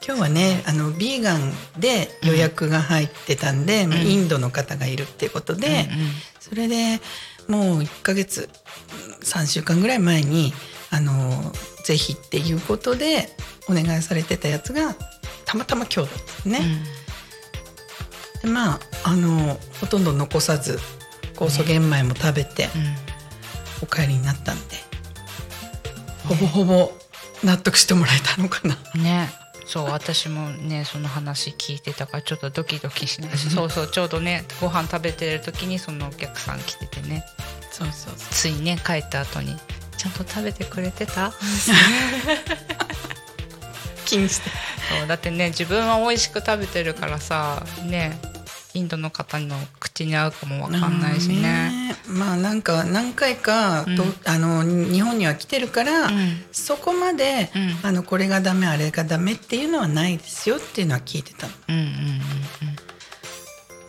[0.04, 5.88] 今日はねあのビーガンで予約が入ってたんで、まあインドの方がいるっていうことで、
[6.40, 7.00] それで
[7.48, 8.48] もう1ヶ月
[9.22, 10.52] 3週間ぐらい前に
[10.92, 11.52] あの
[11.84, 13.30] ぜひっていうことで
[13.68, 14.94] お願いされてたやつが
[15.46, 16.60] たまたま今日だったのね。
[18.42, 20.78] でまああのほとんど残さず
[21.34, 22.68] 酵素玄米も食べて、
[23.82, 24.76] お帰りになったんで、
[26.28, 26.92] ほぼほぼ
[27.42, 28.76] 納得してもらえたのかな。
[28.94, 29.30] うんね。
[29.64, 37.24] そう私もねその話聞いてたからちょっとドキドキしないしそうそうちょうどねご飯食べてる時にそのお客さん来ててね。
[37.70, 39.56] そうそうそついね帰った後に
[40.02, 41.32] 「ちゃんと食べてくれてた?」
[44.04, 44.50] 気にして。
[44.98, 48.18] そうだってね自分は美味しく食べてるからさね
[48.74, 51.40] インドの方の口に合うかもわかんないしね。
[51.40, 51.96] ね。
[52.08, 54.14] まあなんか何回かと、うん。
[54.24, 56.42] あの日本には来てるから、ん。
[56.52, 57.78] そこまで、うん。
[57.82, 61.52] あのこれがダメあれがダメっていうのはないですよっていうのは聞いてたの。
[61.68, 62.22] うんうんうん。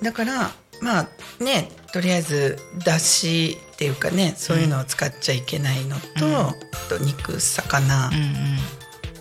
[0.04, 0.52] だから
[0.84, 6.36] まあねとりあえずだしっていうかねそういうのを使っちゃいけないのと,、うん。
[6.36, 6.54] あ
[6.90, 8.58] と肉魚、うんうん。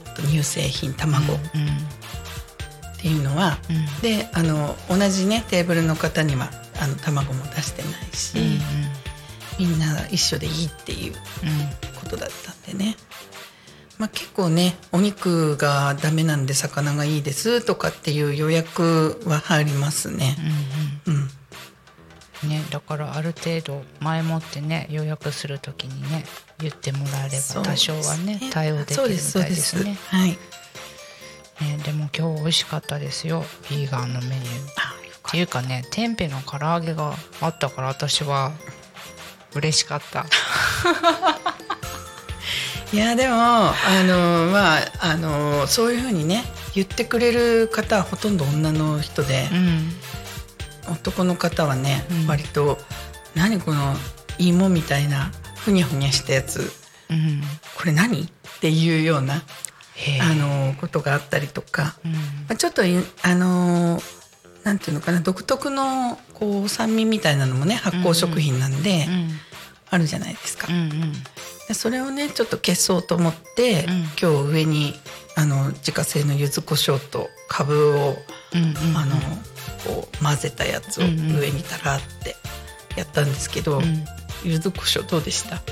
[0.06, 1.34] あと乳製品卵。
[1.34, 3.00] っうん。
[3.00, 4.00] ていうのは、うん。
[4.02, 6.50] であの同じねテーブルの方には
[6.80, 8.60] あの卵も出してないし、うん
[9.58, 11.92] みんな一緒でいいっていううん。
[12.00, 12.96] ことだったんでね、
[13.98, 20.36] まあ、結構ねお肉がダメなんで魚がいいですとかっていう予約は入りますね。
[21.06, 21.30] うん、うん
[22.47, 26.24] ねだからある程度前もってね予約するときにね
[26.59, 29.18] 言ってもらえれば多少はね対応できるみたいで
[29.57, 29.97] すね。
[30.09, 30.30] はい。
[30.30, 30.38] ね
[31.84, 33.45] でも今日美味しかったですよ。
[33.70, 34.43] ビーガンのメニュー。
[35.28, 38.53] っていうかね天日の唐揚げがあったから私は
[39.55, 40.26] 嬉しかった。
[42.93, 43.74] いやでもあ
[44.05, 49.95] のまああのそういうふうにね言ってくれる方はほとんど女の人で、うん
[50.91, 52.26] 男の方はね、うん。
[52.26, 52.78] 割と
[53.35, 53.95] 何この
[54.39, 56.70] 芋みたいなふにゃふにゃしたやつ。
[57.11, 57.43] うん。
[57.76, 58.22] これ何？
[58.22, 58.28] っ
[58.61, 59.43] ていうような
[60.20, 62.12] あのことがあったりとか、うん。
[62.12, 62.18] ま
[62.51, 64.22] あちょっといあのー
[64.64, 69.28] なんていうのかな独特のこう酸味みたいなのもね発酵食品なんで、うん
[69.91, 70.68] あるじゃないですか。
[70.70, 70.72] う。
[70.72, 71.12] ん
[71.68, 73.93] でそれをねちょっと消そうと思って、うん。
[74.20, 74.95] 今日上に
[75.37, 78.16] あの自家製の柚子胡椒とかぶを、
[78.55, 78.97] うんうん。
[78.97, 79.16] あの
[79.85, 82.37] こう混ぜたやつを上にたらって
[82.97, 84.05] やったんですけど、うん。
[84.45, 85.62] 柚子胡椒どうでした？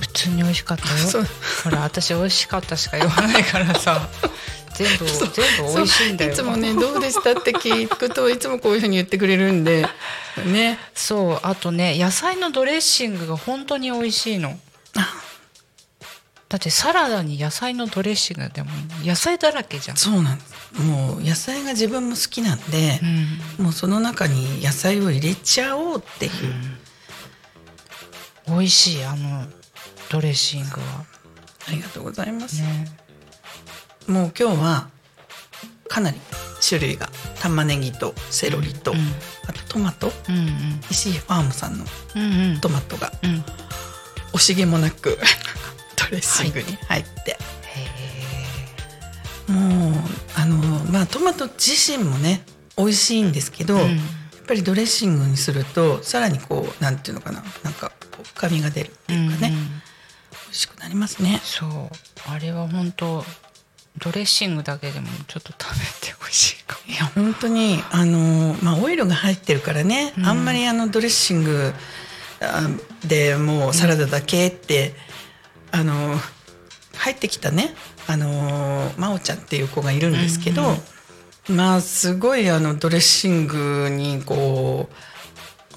[0.00, 0.84] 普通に美味しかった
[1.18, 1.24] よ。
[1.64, 4.08] ほら私美味しかったしか言わないからさ。
[4.74, 6.32] 全部全部美味しいんだよ。
[6.32, 9.88] いつもねどうでしたって聞くといつもこういうふうに言ってくれるんで。
[10.46, 10.78] ね。
[10.94, 11.40] そう。
[11.42, 14.56] あとね野菜のドレッシングが本当に美味しいの
[16.48, 18.70] だってサラダに野菜のドレッシングでも
[19.04, 19.96] 野菜だらけじゃん。
[19.98, 20.80] そうなんです。
[20.80, 23.00] もう野菜が自分も好きなんで
[23.58, 23.64] う、ん。
[23.64, 26.32] もうその中に野菜を入れちゃおうっていう、
[28.46, 29.46] 美味しいあの
[30.10, 31.04] ドレッシングは。
[31.68, 32.86] ありがとうございます、ね。
[34.06, 34.88] もう今日は
[35.86, 36.18] かなり
[36.66, 38.98] 種類が玉ねぎとセロリと、うん。
[39.46, 40.10] あとトマト。
[40.30, 40.80] うんうん。
[40.90, 41.84] 石井ファームさんの
[42.16, 42.60] うんうん。
[42.62, 43.44] トマトがうん。
[44.32, 45.18] 惜しげもなく
[46.08, 47.36] ドレッシングに入って、
[49.52, 49.92] もう
[50.36, 50.56] あの
[50.90, 52.42] まあトマト自身もね
[52.76, 53.80] 美味しいんですけど、うん。
[53.80, 57.92] やっぱりドレッシングにするとさらにこうなんていうのかななんか
[58.34, 59.64] 深みが出るっていうかね、うんうん。
[59.66, 61.38] 美味しくなりますね。
[61.44, 61.70] そう。
[62.26, 63.22] あれは本当
[63.98, 66.94] ドレッシングだけでもちょっと食べてほしいかも。
[66.94, 70.24] いや本当にあのまあオイルが入ってるからね、うん。
[70.24, 71.74] あんまりあのドレッシング
[72.40, 72.70] あ
[73.06, 74.94] でもうサラダだけって、
[75.70, 76.16] あの
[76.96, 77.74] 入ってきたね
[78.06, 80.62] あの真央ちゃんっていう子がいるんですけど、
[81.48, 84.88] まあすごいあのドレッシングにこ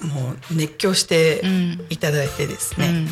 [0.02, 1.42] うもう熱狂して
[1.90, 3.06] いただいてですね、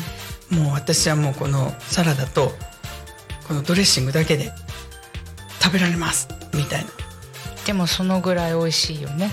[0.49, 2.51] もう私はもうこのサラダと
[3.47, 4.51] このドレッシングだけで
[5.61, 6.89] 食べられますみたいな。
[7.65, 9.31] でもそのぐらい美味しいよね。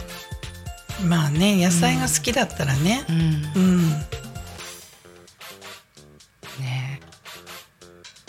[1.07, 3.05] まあね野菜が好きだったらね。
[3.09, 3.62] うん。
[3.62, 3.92] うん、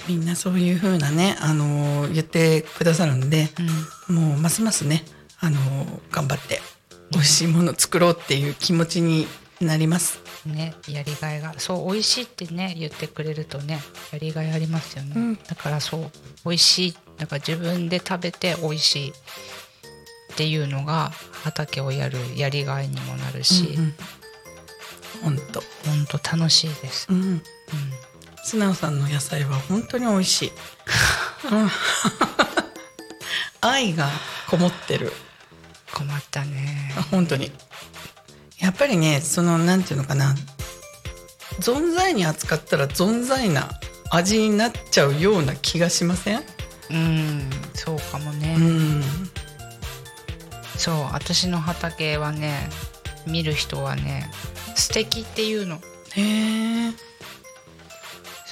[0.10, 3.48] みんなそういう風なねあのー言ってくださるんで、
[4.08, 5.04] もうますますね
[5.40, 6.62] あのー頑張って
[7.12, 9.28] 美味しいもの作ろうっていう気持ちに
[9.62, 10.20] なります。
[10.48, 13.80] ねやりがいがそう美味しいってね言ってくれるとね
[14.12, 15.36] やりがいありますよね、うん。
[15.36, 16.12] だからそう
[16.46, 19.14] 美味しいだから自分で食べて美味しいっ
[20.36, 21.12] ていうのが
[21.44, 23.78] 畑をやるやりがいにもなるし、
[25.22, 27.42] 本当、ほんと楽しいです、うん、
[28.44, 30.52] 素直さんの野菜は本当に美味しい。
[31.52, 31.70] うん。
[33.62, 34.10] 愛が
[34.50, 35.14] こもってる。
[35.94, 36.94] 困ったね。
[36.98, 37.52] あ本当に。
[38.60, 40.36] やっぱりねそのなんていうのかな。
[41.60, 43.70] 存在に扱ったら存在な
[44.12, 46.44] 味になっちゃうような気がしません？
[46.90, 49.04] うんそうかもね、うん。
[50.78, 52.70] そう私の畑はね
[53.28, 54.32] 見る人はね
[54.76, 55.82] 素敵っていうの。
[56.16, 56.94] へえ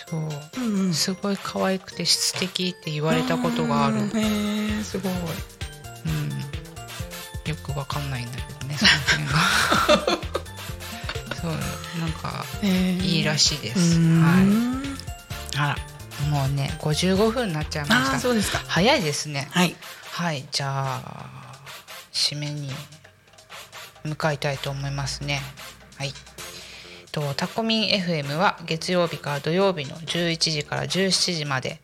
[0.10, 0.22] そう
[0.58, 0.94] うんうん。
[0.94, 5.12] すごい可愛くて素敵って言われたことがある、うんへえすごい。
[5.14, 5.16] う
[6.10, 6.30] ん、
[7.50, 10.28] よくわかんないんだけどね その辺が。
[11.42, 11.52] そう
[12.00, 14.22] なんかいいらしいでうす、ん。
[14.24, 15.60] はい。
[15.60, 18.20] あらもうね55分になっちゃいました。
[18.20, 18.62] そうですか。
[18.68, 19.48] 早いですね。
[19.52, 19.76] はい。
[20.12, 21.38] はいじゃあ
[22.12, 22.72] 締めに
[24.04, 25.42] 向かいたいと思いますね。
[25.98, 26.14] はい
[27.18, 31.82] とタコミン FM は月曜日から土曜日の11時から17時まで、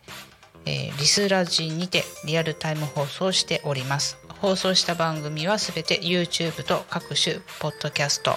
[0.66, 4.18] えーリスラジにてリアルタイム放送しております。
[4.40, 8.36] 放送した番組はすべて YouTube と各種ポッドキャスト、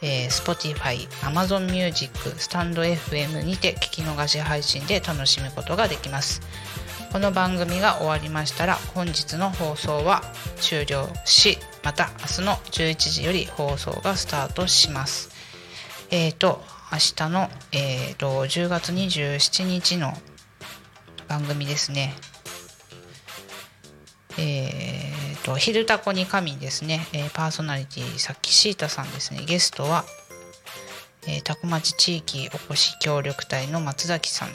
[0.00, 6.40] えー Spotify、Amazon Music、スタンド FM にて聞き逃し配信で楽しむことができます。
[7.12, 10.22] この番組が終わりましたら本日の放送は
[10.56, 15.31] 終了しまた明日の11時より放送がスタートします。
[16.14, 16.60] えー、と
[16.92, 20.12] 明日の、えー、と10月27日の
[21.26, 22.12] 番組ですね。
[24.38, 29.42] えー、と「昼タコに神」ですね、えーパーソナリティさっきシータさんですね。
[29.46, 30.04] ゲストは、
[31.26, 34.50] えー、タコ町地域おこし協力隊の松崎さん。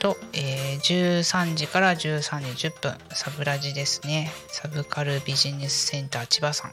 [0.00, 4.32] と、えー13時から13時10分サブラジですね。
[4.48, 6.72] サブカルビジネスセンター千葉さん、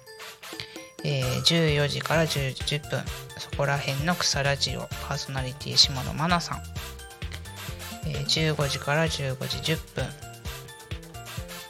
[1.03, 3.03] えー14時から10時10分
[3.37, 6.61] そこら辺の草ラジオパーソナリティ下野真奈さん、
[8.07, 10.05] えー15時から15時10分。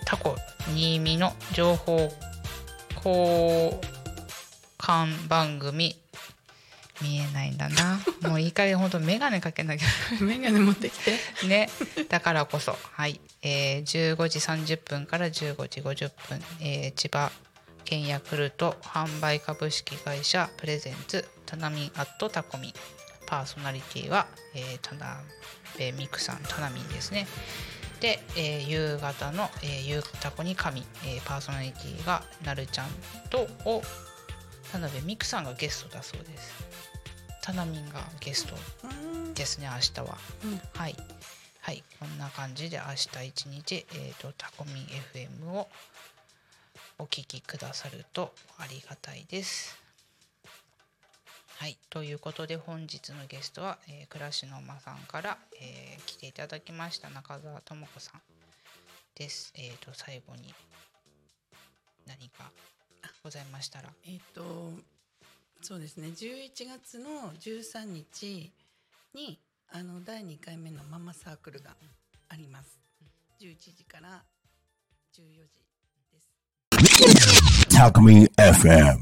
[0.05, 0.35] タコ
[0.73, 2.11] 新見の情報
[2.95, 3.79] 交
[4.77, 5.95] 換番組。
[7.01, 7.99] 見えないんだな。
[8.29, 9.87] もういい加減ほんと眼鏡かけなきゃ。
[10.21, 11.17] メガネ持ってきて。
[11.47, 11.69] ね、
[12.07, 17.31] だからこそ、はい、えー15時30分から15時50分、えー千葉
[17.85, 22.69] 県ヤクルト販売株式会社プレゼンツタナミンアットタコミ。
[22.69, 22.73] ン
[23.25, 24.95] パーソナリティは、えー、田
[25.71, 27.25] 辺美久さんタナミンですね。
[27.99, 32.87] で、えー夕方の、えー、ゆうたこに神、えーパーソナリティがなるちゃん
[33.29, 33.81] とを
[34.71, 36.53] 田辺美久さんがゲストだそうです。
[37.41, 38.55] タナミンがゲスト
[39.33, 40.61] ですね明日は、うん。
[40.79, 40.95] はい。
[41.61, 41.83] はい。
[41.99, 45.67] こんな感じで明日一日、えー、とタコミン FM を
[47.03, 49.77] お聞きくださるとありがたいです。
[51.57, 58.21] はいということで本日のゲストは、えー、暮らしの間さんから、えー来ていただきました中澤智子さん
[59.15, 59.51] です。
[59.57, 60.55] えっ、と最後に
[62.07, 62.49] 何か
[63.21, 63.89] ございましたら。
[64.07, 64.71] えっ、と
[65.61, 66.07] そうですね。
[66.07, 68.49] 11月の13日
[69.13, 69.37] に
[69.73, 71.75] あの第2回目のママサークルが
[72.29, 72.79] あります。
[73.41, 74.23] 11時から
[75.13, 75.62] 14時。
[77.69, 78.99] Talk Me FM.